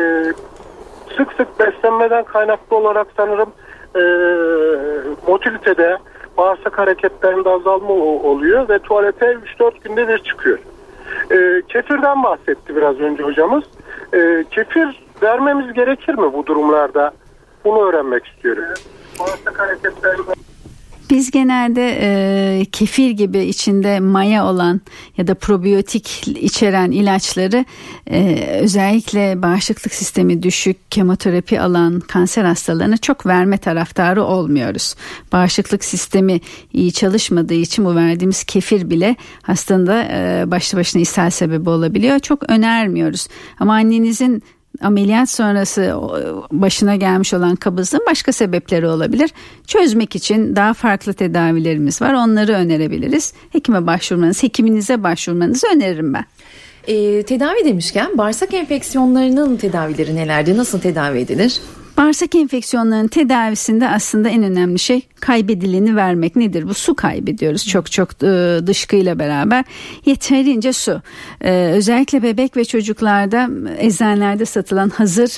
sık 1.16 1.32
sık 1.32 1.60
beslenmeden 1.60 2.24
kaynaklı 2.24 2.76
olarak 2.76 3.06
sanırım 3.16 3.52
e, 3.96 4.02
motilitede 5.26 5.98
bağırsak 6.36 6.78
hareketlerinde 6.78 7.48
azalma 7.48 7.92
oluyor 8.28 8.68
ve 8.68 8.78
tuvalete 8.78 9.26
3-4 9.60 9.72
günde 9.84 10.08
bir 10.08 10.18
çıkıyor. 10.18 10.58
E, 11.30 11.62
kefirden 11.68 12.22
bahsetti 12.22 12.76
biraz 12.76 13.00
önce 13.00 13.22
hocamız. 13.22 13.64
E, 14.14 14.44
kefir 14.50 15.04
vermemiz 15.22 15.72
gerekir 15.72 16.14
mi 16.14 16.32
bu 16.32 16.46
durumlarda? 16.46 17.12
Bunu 17.64 17.88
öğrenmek 17.88 18.26
istiyorum. 18.26 18.64
Biz 21.10 21.30
genelde 21.30 21.98
e, 22.00 22.64
kefir 22.64 23.10
gibi 23.10 23.38
içinde 23.38 24.00
maya 24.00 24.46
olan 24.46 24.80
ya 25.16 25.26
da 25.26 25.34
probiyotik 25.34 26.28
içeren 26.28 26.90
ilaçları 26.90 27.64
e, 28.10 28.48
özellikle 28.60 29.42
bağışıklık 29.42 29.94
sistemi 29.94 30.42
düşük 30.42 30.90
kemoterapi 30.90 31.60
alan 31.60 32.00
kanser 32.00 32.44
hastalarına 32.44 32.96
çok 32.96 33.26
verme 33.26 33.58
taraftarı 33.58 34.24
olmuyoruz. 34.24 34.94
Bağışıklık 35.32 35.84
sistemi 35.84 36.40
iyi 36.72 36.92
çalışmadığı 36.92 37.54
için 37.54 37.84
bu 37.84 37.94
verdiğimiz 37.94 38.44
kefir 38.44 38.90
bile 38.90 39.16
hastanın 39.42 39.86
e, 39.88 40.44
başlı 40.46 40.78
başına 40.78 41.02
ishal 41.02 41.30
sebebi 41.30 41.70
olabiliyor. 41.70 42.18
Çok 42.18 42.50
önermiyoruz. 42.50 43.28
Ama 43.60 43.74
annenizin 43.74 44.42
ameliyat 44.80 45.30
sonrası 45.30 45.94
başına 46.52 46.96
gelmiş 46.96 47.34
olan 47.34 47.56
kabızlığın 47.56 48.02
başka 48.10 48.32
sebepleri 48.32 48.86
olabilir. 48.86 49.30
Çözmek 49.66 50.16
için 50.16 50.56
daha 50.56 50.74
farklı 50.74 51.12
tedavilerimiz 51.12 52.02
var. 52.02 52.14
Onları 52.14 52.52
önerebiliriz. 52.52 53.32
Hekime 53.50 53.86
başvurmanız, 53.86 54.42
hekiminize 54.42 55.02
başvurmanızı 55.02 55.66
öneririm 55.74 56.14
ben. 56.14 56.24
E, 56.86 57.22
tedavi 57.22 57.64
demişken 57.64 58.18
bağırsak 58.18 58.54
enfeksiyonlarının 58.54 59.56
tedavileri 59.56 60.16
nelerdi? 60.16 60.56
Nasıl 60.56 60.80
tedavi 60.80 61.18
edilir? 61.18 61.60
Bağırsak 61.98 62.34
enfeksiyonlarının 62.34 63.08
tedavisinde 63.08 63.88
aslında 63.88 64.28
en 64.28 64.42
önemli 64.42 64.78
şey 64.78 65.02
kaybedileni 65.20 65.96
vermek 65.96 66.36
nedir? 66.36 66.68
Bu 66.68 66.74
su 66.74 66.94
kaybediyoruz 66.94 67.66
çok 67.66 67.92
çok 67.92 68.22
e, 68.22 68.60
dışkıyla 68.66 69.18
beraber. 69.18 69.64
Yeterince 70.06 70.72
su. 70.72 71.02
Ee, 71.40 71.70
özellikle 71.74 72.22
bebek 72.22 72.56
ve 72.56 72.64
çocuklarda 72.64 73.48
eczanelerde 73.78 74.44
satılan 74.44 74.88
hazır 74.88 75.30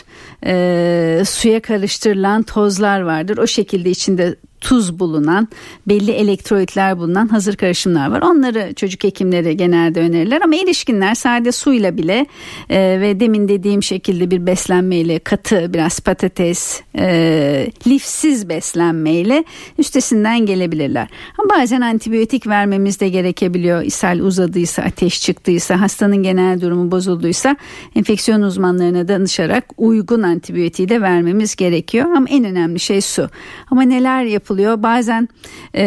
e, 0.46 1.22
suya 1.24 1.60
karıştırılan 1.60 2.42
tozlar 2.42 3.00
vardır. 3.00 3.38
O 3.38 3.46
şekilde 3.46 3.90
içinde 3.90 4.36
tuz 4.60 4.98
bulunan, 4.98 5.48
belli 5.88 6.10
elektrolitler 6.10 6.98
bulunan 6.98 7.28
hazır 7.28 7.56
karışımlar 7.56 8.10
var. 8.10 8.22
Onları 8.22 8.74
çocuk 8.74 9.04
hekimleri 9.04 9.56
genelde 9.56 10.00
önerirler 10.00 10.40
ama 10.40 10.56
erişkinler 10.56 11.14
sade 11.14 11.52
suyla 11.52 11.96
bile 11.96 12.26
e, 12.70 13.00
ve 13.00 13.20
demin 13.20 13.48
dediğim 13.48 13.82
şekilde 13.82 14.30
bir 14.30 14.46
beslenmeyle 14.46 15.18
katı 15.18 15.74
biraz 15.74 16.00
patates, 16.00 16.82
e, 16.98 17.66
lifsiz 17.86 18.48
beslenmeyle 18.48 19.44
üstesinden 19.78 20.46
gelebilirler. 20.46 21.08
Ama 21.38 21.48
bazen 21.60 21.80
antibiyotik 21.80 22.46
vermemiz 22.46 23.00
de 23.00 23.08
gerekebiliyor. 23.08 23.82
İshal 23.82 24.18
uzadıysa, 24.18 24.82
ateş 24.82 25.22
çıktıysa, 25.22 25.80
hastanın 25.80 26.22
genel 26.22 26.60
durumu 26.60 26.90
bozulduysa 26.90 27.56
enfeksiyon 27.96 28.42
uzmanlarına 28.42 29.08
danışarak 29.08 29.64
uygun 29.76 30.22
antibiyotiği 30.22 30.88
de 30.88 31.02
vermemiz 31.02 31.56
gerekiyor. 31.56 32.06
Ama 32.16 32.26
en 32.28 32.44
önemli 32.44 32.80
şey 32.80 33.00
su. 33.00 33.28
Ama 33.70 33.82
neler 33.82 34.24
yapılıyor? 34.24 34.49
Yapılıyor. 34.50 34.82
Bazen 34.82 35.28
e, 35.74 35.84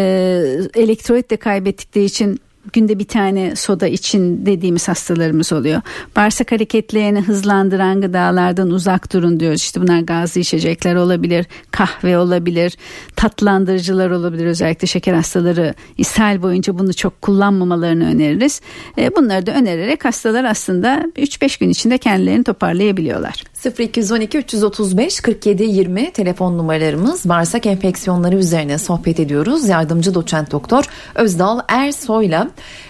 elektrolit 0.76 1.30
de 1.30 1.38
kaybettikleri 1.38 2.06
için 2.06 2.39
günde 2.73 2.99
bir 2.99 3.08
tane 3.08 3.56
soda 3.56 3.88
için 3.88 4.45
dediğimiz 4.45 4.88
hastalarımız 4.88 5.54
oluyor. 5.54 5.82
Bağırsak 6.15 6.52
hareketlerini 6.52 7.21
hızlandıran 7.21 8.02
gıdalardan 8.02 8.69
uzak 8.69 9.13
durun 9.13 9.39
diyoruz. 9.39 9.62
İşte 9.62 9.82
bunlar 9.82 9.99
gazlı 9.99 10.41
içecekler 10.41 10.95
olabilir, 10.95 11.45
kahve 11.71 12.17
olabilir, 12.17 12.78
tatlandırıcılar 13.15 14.10
olabilir. 14.10 14.45
Özellikle 14.45 14.88
şeker 14.88 15.13
hastaları 15.13 15.73
ishal 15.97 16.41
boyunca 16.41 16.80
bunu 16.80 16.93
çok 16.93 17.21
kullanmamalarını 17.21 18.06
öneririz. 18.06 18.62
E, 18.97 19.15
bunları 19.15 19.45
da 19.45 19.52
önererek 19.52 20.06
hastalar 20.06 20.43
aslında 20.43 21.06
3-5 21.17 21.60
gün 21.60 21.69
içinde 21.69 21.97
kendilerini 21.97 22.43
toparlayabiliyorlar. 22.43 23.43
0212 23.65 24.38
335 24.38 25.21
47 25.21 25.63
20 25.63 26.12
telefon 26.12 26.58
numaralarımız 26.58 27.30
bağırsak 27.30 27.65
enfeksiyonları 27.65 28.36
üzerine 28.36 28.78
sohbet 28.78 29.19
ediyoruz. 29.19 29.69
Yardımcı 29.69 30.13
doçent 30.13 30.52
doktor 30.52 30.84
Özdal 31.15 31.60
Ersoy'la 31.67 32.49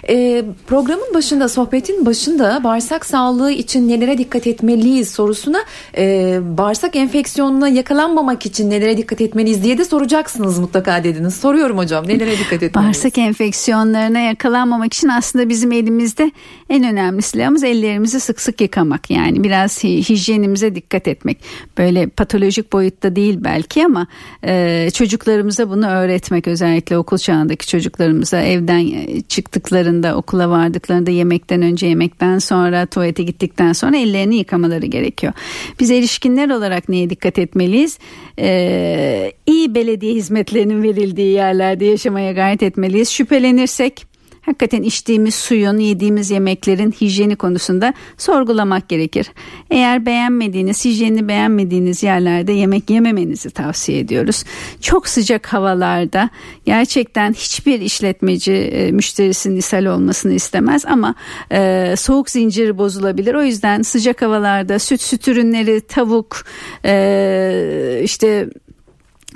e, 0.09 0.45
programın 0.67 1.13
başında 1.13 1.49
sohbetin 1.49 2.05
başında 2.05 2.61
bağırsak 2.63 3.05
sağlığı 3.05 3.51
için 3.51 3.89
nelere 3.89 4.17
dikkat 4.17 4.47
etmeliyiz 4.47 5.11
sorusuna 5.11 5.59
e, 5.97 6.39
bağırsak 6.57 6.95
enfeksiyonuna 6.95 7.67
yakalanmamak 7.67 8.45
için 8.45 8.69
nelere 8.69 8.97
dikkat 8.97 9.21
etmeliyiz 9.21 9.63
diye 9.63 9.77
de 9.77 9.85
soracaksınız 9.85 10.59
mutlaka 10.59 11.03
dediniz. 11.03 11.35
Soruyorum 11.35 11.77
hocam 11.77 12.07
nelere 12.07 12.31
dikkat 12.31 12.63
etmeliyiz? 12.63 12.75
Bağırsak 12.75 13.17
enfeksiyonlarına 13.17 14.19
yakalanmamak 14.19 14.93
için 14.93 15.07
aslında 15.07 15.49
bizim 15.49 15.71
elimizde 15.71 16.31
en 16.69 16.83
önemli 16.83 17.21
silahımız 17.21 17.63
ellerimizi 17.63 18.19
sık 18.19 18.41
sık 18.41 18.61
yıkamak. 18.61 19.09
Yani 19.09 19.43
biraz 19.43 19.83
hijyenimize 19.83 20.75
dikkat 20.75 21.07
etmek. 21.07 21.37
Böyle 21.77 22.07
patolojik 22.07 22.73
boyutta 22.73 23.15
değil 23.15 23.37
belki 23.41 23.85
ama 23.85 24.07
e, 24.45 24.89
çocuklarımıza 24.93 25.69
bunu 25.69 25.87
öğretmek 25.87 26.47
özellikle 26.47 26.97
okul 26.97 27.17
çağındaki 27.17 27.67
çocuklarımıza 27.67 28.41
evden 28.41 28.93
çık 29.27 29.51
çıktıklarında 29.93 30.17
okula 30.17 30.49
vardıklarında 30.49 31.11
yemekten 31.11 31.61
önce 31.61 31.87
yemekten 31.87 32.39
sonra 32.39 32.85
tuvalete 32.85 33.23
gittikten 33.23 33.73
sonra 33.73 33.97
ellerini 33.97 34.35
yıkamaları 34.35 34.85
gerekiyor. 34.85 35.33
Biz 35.79 35.91
erişkinler 35.91 36.49
olarak 36.49 36.89
neye 36.89 37.09
dikkat 37.09 37.39
etmeliyiz? 37.39 37.99
Ee, 38.39 39.31
iyi 39.45 39.75
belediye 39.75 40.13
hizmetlerinin 40.13 40.83
verildiği 40.83 41.33
yerlerde 41.33 41.85
yaşamaya 41.85 42.31
gayret 42.33 42.63
etmeliyiz. 42.63 43.09
Şüphelenirsek 43.09 44.12
hakikaten 44.45 44.83
içtiğimiz 44.83 45.35
suyun, 45.35 45.77
yediğimiz 45.77 46.31
yemeklerin 46.31 46.91
hijyeni 46.91 47.35
konusunda 47.35 47.93
sorgulamak 48.17 48.89
gerekir. 48.89 49.31
Eğer 49.71 50.05
beğenmediğiniz, 50.05 50.85
hijyenini 50.85 51.27
beğenmediğiniz 51.27 52.03
yerlerde 52.03 52.51
yemek 52.51 52.89
yememenizi 52.89 53.49
tavsiye 53.49 53.99
ediyoruz. 53.99 54.43
Çok 54.81 55.07
sıcak 55.07 55.53
havalarda 55.53 56.29
gerçekten 56.65 57.33
hiçbir 57.33 57.81
işletmeci 57.81 58.53
e, 58.53 58.91
müşterisinin 58.91 59.55
ishal 59.55 59.85
olmasını 59.85 60.33
istemez 60.33 60.85
ama 60.85 61.15
e, 61.51 61.93
soğuk 61.97 62.29
zinciri 62.29 62.77
bozulabilir. 62.77 63.35
O 63.35 63.43
yüzden 63.43 63.81
sıcak 63.81 64.21
havalarda 64.21 64.79
süt, 64.79 65.01
süt 65.01 65.27
ürünleri, 65.27 65.81
tavuk, 65.81 66.45
e, 66.85 68.01
işte 68.03 68.49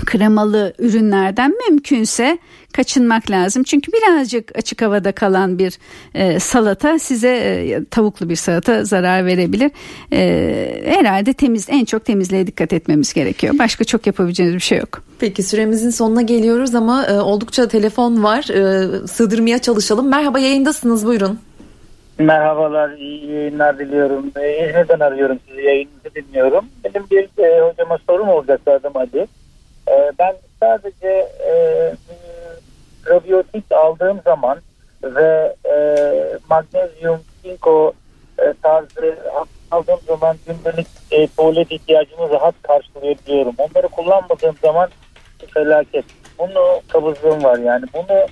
kremalı 0.05 0.73
ürünlerden 0.79 1.53
mümkünse 1.69 2.37
kaçınmak 2.73 3.31
lazım. 3.31 3.63
Çünkü 3.63 3.91
birazcık 3.91 4.57
açık 4.57 4.81
havada 4.81 5.11
kalan 5.11 5.59
bir 5.59 5.77
e, 6.13 6.39
salata 6.39 6.99
size 6.99 7.29
e, 7.29 7.85
tavuklu 7.85 8.29
bir 8.29 8.35
salata 8.35 8.85
zarar 8.85 9.25
verebilir. 9.25 9.71
E, 10.13 10.83
herhalde 10.85 11.33
temiz 11.33 11.67
en 11.69 11.85
çok 11.85 12.05
temizliğe 12.05 12.47
dikkat 12.47 12.73
etmemiz 12.73 13.13
gerekiyor. 13.13 13.53
Başka 13.59 13.83
çok 13.83 14.07
yapabileceğimiz 14.07 14.55
bir 14.55 14.61
şey 14.61 14.77
yok. 14.77 15.03
Peki 15.19 15.43
süremizin 15.43 15.89
sonuna 15.89 16.21
geliyoruz 16.21 16.75
ama 16.75 17.05
e, 17.05 17.13
oldukça 17.13 17.67
telefon 17.67 18.23
var. 18.23 18.49
E, 18.49 19.07
sığdırmaya 19.07 19.59
çalışalım. 19.59 20.09
Merhaba 20.09 20.39
yayındasınız 20.39 21.05
buyurun. 21.05 21.39
Merhabalar, 22.19 22.91
iyi 22.91 23.31
yayınlar 23.31 23.79
diliyorum. 23.79 24.27
İzmir'den 24.27 24.99
arıyorum 24.99 25.39
sizi, 25.47 25.61
yayınınızı 25.61 26.15
dinliyorum. 26.15 26.65
Benim 26.83 27.05
bir 27.11 27.43
e, 27.43 27.61
hocama 27.61 27.97
sorum 28.09 28.29
olacaktı 28.29 28.71
adım 28.71 28.97
Ali. 28.97 29.27
E, 29.87 30.11
ben 30.19 30.35
sadece 30.59 31.27
e, 31.47 31.53
probiyotik 33.05 33.71
aldığım 33.71 34.21
zaman 34.25 34.59
ve 35.03 35.55
e, 35.65 35.95
magnezyum, 36.49 37.19
çinko 37.43 37.93
e, 38.39 38.53
tarzı 38.63 39.17
aldığım 39.71 39.99
zaman 40.07 40.37
gündelik 40.47 40.87
e, 41.11 41.27
tuvalet 41.27 41.71
ihtiyacımı 41.71 42.29
rahat 42.29 42.55
karşılayabiliyorum. 42.61 43.55
Onları 43.57 43.87
kullanmadığım 43.87 44.55
zaman 44.61 44.89
felaket. 45.53 46.05
Bunu 46.39 46.81
kabızlığım 46.87 47.43
var 47.43 47.57
yani. 47.57 47.85
Bunu 47.93 48.27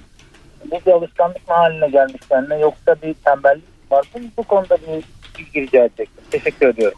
bu 0.71 0.79
bir 0.85 0.91
alışkanlık 0.91 1.49
mı 1.49 1.55
haline 1.55 1.87
gelmiş 1.89 2.21
bende 2.31 2.55
yoksa 2.55 2.95
bir 3.03 3.13
tembellik 3.13 3.91
var? 3.91 4.05
Bu, 4.13 4.19
bu 4.37 4.43
konuda 4.43 4.77
bir 4.77 5.03
bilgi 5.39 5.61
rica 5.61 5.85
edecektim. 5.85 6.23
Teşekkür 6.31 6.67
ediyorum. 6.67 6.97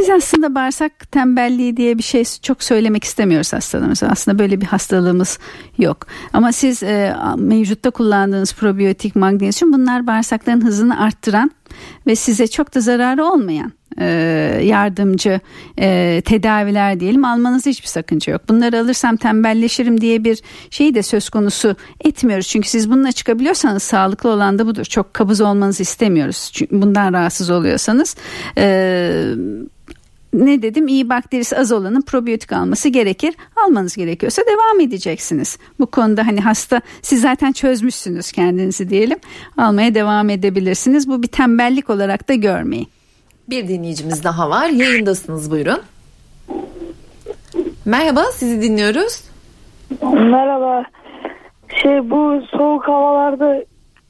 Biz 0.00 0.10
aslında 0.10 0.54
bağırsak 0.54 1.12
tembelliği 1.12 1.76
diye 1.76 1.98
bir 1.98 2.02
şey 2.02 2.24
çok 2.42 2.62
söylemek 2.62 3.04
istemiyoruz 3.04 3.52
hastalarımıza. 3.52 4.06
Aslında 4.06 4.38
böyle 4.38 4.60
bir 4.60 4.66
hastalığımız 4.66 5.38
yok. 5.78 6.06
Ama 6.32 6.52
siz 6.52 6.82
e, 6.82 7.14
mevcutta 7.36 7.90
kullandığınız 7.90 8.54
probiyotik, 8.54 9.16
magnezyum 9.16 9.72
bunlar 9.72 10.06
bağırsakların 10.06 10.64
hızını 10.64 11.00
arttıran 11.00 11.50
ve 12.06 12.16
size 12.16 12.46
çok 12.46 12.74
da 12.74 12.80
zararı 12.80 13.24
olmayan 13.24 13.72
e, 13.98 14.06
yardımcı 14.62 15.40
e, 15.78 16.22
tedaviler 16.24 17.00
diyelim 17.00 17.24
almanızda 17.24 17.70
hiçbir 17.70 17.88
sakınca 17.88 18.32
yok. 18.32 18.42
Bunları 18.48 18.78
alırsam 18.78 19.16
tembelleşirim 19.16 20.00
diye 20.00 20.24
bir 20.24 20.42
şeyi 20.70 20.94
de 20.94 21.02
söz 21.02 21.30
konusu 21.30 21.76
etmiyoruz. 22.04 22.48
Çünkü 22.48 22.68
siz 22.68 22.90
bununla 22.90 23.12
çıkabiliyorsanız 23.12 23.82
sağlıklı 23.82 24.30
olan 24.30 24.58
da 24.58 24.66
budur. 24.66 24.84
Çok 24.84 25.14
kabız 25.14 25.40
olmanızı 25.40 25.82
istemiyoruz. 25.82 26.50
Çünkü 26.54 26.82
bundan 26.82 27.12
rahatsız 27.12 27.50
oluyorsanız 27.50 28.16
e, 28.58 29.34
ne 30.40 30.62
dedim 30.62 30.88
iyi 30.88 31.08
bakterisi 31.08 31.56
az 31.56 31.72
olanın 31.72 32.02
probiyotik 32.02 32.52
alması 32.52 32.88
gerekir. 32.88 33.34
Almanız 33.66 33.96
gerekiyorsa 33.96 34.42
devam 34.42 34.80
edeceksiniz. 34.80 35.58
Bu 35.78 35.86
konuda 35.86 36.26
hani 36.26 36.40
hasta 36.40 36.80
siz 37.02 37.20
zaten 37.20 37.52
çözmüşsünüz 37.52 38.32
kendinizi 38.32 38.90
diyelim. 38.90 39.18
Almaya 39.58 39.94
devam 39.94 40.30
edebilirsiniz. 40.30 41.08
Bu 41.08 41.22
bir 41.22 41.28
tembellik 41.28 41.90
olarak 41.90 42.28
da 42.28 42.34
görmeyin. 42.34 42.88
Bir 43.50 43.68
dinleyicimiz 43.68 44.24
daha 44.24 44.50
var. 44.50 44.68
Yayındasınız 44.68 45.50
buyurun. 45.50 45.80
Merhaba 47.84 48.24
sizi 48.34 48.62
dinliyoruz. 48.62 49.24
Merhaba. 50.02 50.84
Şey 51.82 52.10
bu 52.10 52.42
soğuk 52.50 52.88
havalarda 52.88 53.54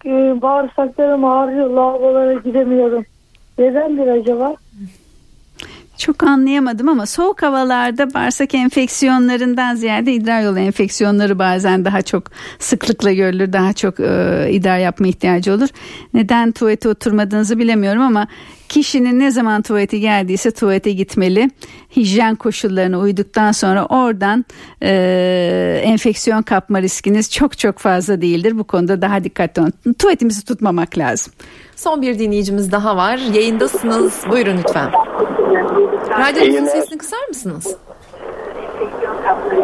e, 0.06 0.42
bağırsaklarım 0.42 1.24
ağrıyor. 1.24 1.70
Lavabolara 1.70 2.32
gidemiyorum. 2.32 3.04
Nedendir 3.58 4.06
acaba? 4.06 4.54
Çok 6.00 6.22
anlayamadım 6.22 6.88
ama 6.88 7.06
soğuk 7.06 7.42
havalarda 7.42 8.14
bağırsak 8.14 8.54
enfeksiyonlarından 8.54 9.74
ziyade 9.74 10.12
idrar 10.12 10.42
yolu 10.42 10.58
enfeksiyonları 10.58 11.38
bazen 11.38 11.84
daha 11.84 12.02
çok 12.02 12.24
sıklıkla 12.58 13.12
görülür. 13.12 13.52
Daha 13.52 13.72
çok 13.72 14.00
e, 14.00 14.46
idrar 14.50 14.78
yapma 14.78 15.06
ihtiyacı 15.06 15.54
olur. 15.54 15.68
Neden 16.14 16.52
tuvalete 16.52 16.88
oturmadığınızı 16.88 17.58
bilemiyorum 17.58 18.02
ama 18.02 18.26
kişinin 18.68 19.20
ne 19.20 19.30
zaman 19.30 19.62
tuvalete 19.62 19.98
geldiyse 19.98 20.50
tuvalete 20.50 20.92
gitmeli. 20.92 21.50
Hijyen 21.96 22.36
koşullarına 22.36 22.98
uyduktan 22.98 23.52
sonra 23.52 23.86
oradan 23.86 24.44
e, 24.82 25.80
enfeksiyon 25.84 26.42
kapma 26.42 26.82
riskiniz 26.82 27.30
çok 27.30 27.58
çok 27.58 27.78
fazla 27.78 28.20
değildir. 28.20 28.58
Bu 28.58 28.64
konuda 28.64 29.02
daha 29.02 29.24
dikkatli 29.24 29.62
olun. 29.62 29.94
Tuvaletimizi 29.98 30.44
tutmamak 30.44 30.98
lazım. 30.98 31.32
Son 31.76 32.02
bir 32.02 32.18
dinleyicimiz 32.18 32.72
daha 32.72 32.96
var. 32.96 33.20
Yayındasınız. 33.34 34.14
Buyurun 34.30 34.58
lütfen. 34.58 34.90
Radyonuzun 36.11 36.64
sesini 36.64 36.99
kısar 36.99 37.29
mısınız? 37.29 37.77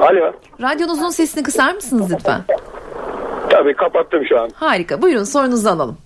Alo. 0.01 0.33
Radyonuzun 0.61 1.11
sesini 1.11 1.43
kısar 1.43 1.75
mısınız 1.75 2.13
lütfen? 2.13 2.41
Tabii 3.51 3.75
kapattım 3.75 4.25
şu 4.29 4.41
an. 4.41 4.51
Harika. 4.55 5.03
Buyurun 5.03 5.25
sorunuzu 5.25 5.69
alalım. 5.69 5.97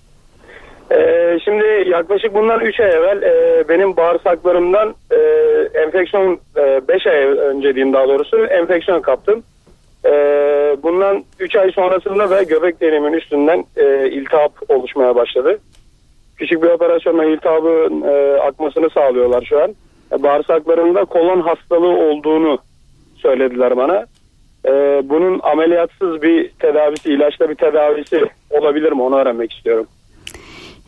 Ee, 0.92 1.38
şimdi 1.44 1.90
yaklaşık 1.90 2.34
bundan 2.34 2.60
3 2.60 2.80
ay 2.80 2.90
evvel 2.90 3.22
e, 3.22 3.68
benim 3.68 3.96
bağırsaklarımdan 3.96 4.94
e, 5.10 5.16
enfeksiyon 5.74 6.40
5 6.88 7.06
e, 7.06 7.10
ay 7.10 7.24
önce 7.24 7.74
diyeyim 7.74 7.92
daha 7.94 8.08
doğrusu 8.08 8.44
enfeksiyon 8.44 9.00
kaptım. 9.00 9.42
E, 10.04 10.10
bundan 10.82 11.24
3 11.38 11.56
ay 11.56 11.70
sonrasında 11.72 12.30
ve 12.30 12.44
göbek 12.44 12.80
deliğimin 12.80 13.12
üstünden 13.12 13.64
e, 13.76 14.08
iltihap 14.10 14.52
oluşmaya 14.68 15.14
başladı. 15.14 15.58
Küçük 16.36 16.62
bir 16.62 16.68
operasyonla 16.68 17.24
iltihabın 17.24 18.02
e, 18.02 18.40
akmasını 18.40 18.90
sağlıyorlar 18.90 19.42
şu 19.48 19.62
an. 19.62 19.74
Bağırsaklarımda 20.18 21.04
kolon 21.04 21.40
hastalığı 21.40 21.98
olduğunu 21.98 22.58
söylediler 23.16 23.76
bana. 23.76 24.06
E, 24.66 24.70
bunun 25.04 25.40
ameliyatsız 25.42 26.22
bir 26.22 26.48
tedavisi, 26.48 27.12
ilaçla 27.12 27.48
bir 27.48 27.54
tedavisi 27.54 28.24
olabilir 28.50 28.92
mi 28.92 29.02
onu 29.02 29.16
öğrenmek 29.16 29.52
istiyorum. 29.52 29.86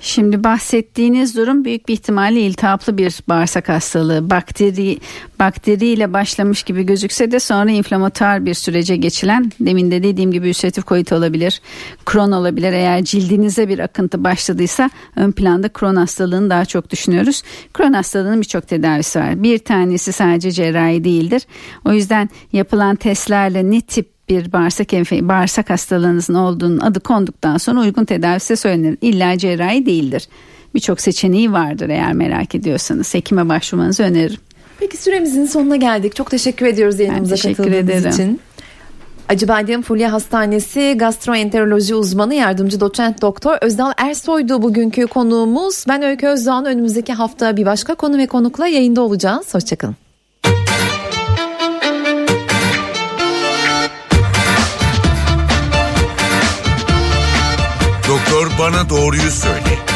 Şimdi 0.04 0.44
bahsettiğiniz 0.44 1.36
durum 1.36 1.64
büyük 1.64 1.88
bir 1.88 1.92
ihtimalle 1.92 2.40
iltihaplı 2.40 2.98
bir 2.98 3.20
bağırsak 3.28 3.68
hastalığı. 3.68 4.30
Bakteri 4.30 4.98
bakteriyle 5.38 6.12
başlamış 6.12 6.62
gibi 6.62 6.86
gözükse 6.86 7.30
de 7.30 7.40
sonra 7.40 7.70
inflamatuar 7.70 8.46
bir 8.46 8.54
sürece 8.54 8.96
geçilen 8.96 9.52
demin 9.60 9.90
de 9.90 10.02
dediğim 10.02 10.32
gibi 10.32 10.48
ülseratif 10.48 10.84
kolit 10.84 11.12
olabilir. 11.12 11.60
Kron 12.06 12.32
olabilir. 12.32 12.72
Eğer 12.72 13.04
cildinize 13.04 13.68
bir 13.68 13.78
akıntı 13.78 14.24
başladıysa 14.24 14.90
ön 15.16 15.32
planda 15.32 15.68
kron 15.68 15.96
hastalığını 15.96 16.50
daha 16.50 16.64
çok 16.64 16.90
düşünüyoruz. 16.90 17.42
Kron 17.74 17.92
hastalığının 17.92 18.40
birçok 18.40 18.68
tedavisi 18.68 19.18
var. 19.18 19.42
Bir 19.42 19.58
tanesi 19.58 20.12
sadece 20.12 20.52
cerrahi 20.52 21.04
değildir. 21.04 21.42
O 21.84 21.92
yüzden 21.92 22.30
yapılan 22.52 22.96
testlerle 22.96 23.70
ne 23.70 23.80
tip 23.80 24.11
bir 24.32 24.52
bağırsak 24.52 24.94
enfe 24.94 25.28
bağırsak 25.28 25.70
hastalığınızın 25.70 26.34
olduğunun 26.34 26.80
adı 26.80 27.00
konduktan 27.00 27.56
sonra 27.56 27.80
uygun 27.80 28.04
tedavisi 28.04 28.56
söylenir. 28.56 28.98
İlla 29.00 29.38
cerrahi 29.38 29.86
değildir. 29.86 30.28
Birçok 30.74 31.00
seçeneği 31.00 31.52
vardır 31.52 31.88
eğer 31.88 32.12
merak 32.12 32.54
ediyorsanız. 32.54 33.14
Hekime 33.14 33.48
başvurmanızı 33.48 34.02
öneririm. 34.02 34.40
Peki 34.80 34.96
süremizin 34.96 35.46
sonuna 35.46 35.76
geldik. 35.76 36.16
Çok 36.16 36.30
teşekkür 36.30 36.66
ediyoruz 36.66 37.00
yayınımıza 37.00 37.36
katıldığınız 37.36 37.74
ederim. 37.74 38.10
için. 38.10 38.40
Acıbadem 39.28 39.82
Fulya 39.82 40.12
Hastanesi 40.12 40.94
gastroenteroloji 40.98 41.94
uzmanı 41.94 42.34
yardımcı 42.34 42.80
doçent 42.80 43.22
doktor 43.22 43.58
Özdal 43.60 43.92
Ersoy'du 43.96 44.62
bugünkü 44.62 45.06
konuğumuz. 45.06 45.84
Ben 45.88 46.02
Öykü 46.02 46.26
Özdoğan 46.26 46.64
önümüzdeki 46.64 47.12
hafta 47.12 47.56
bir 47.56 47.66
başka 47.66 47.94
konu 47.94 48.18
ve 48.18 48.26
konukla 48.26 48.66
yayında 48.66 49.02
olacağız. 49.02 49.54
Hoşçakalın. 49.54 49.96
Bana 58.62 58.88
doğruyu 58.90 59.30
söyle. 59.30 59.91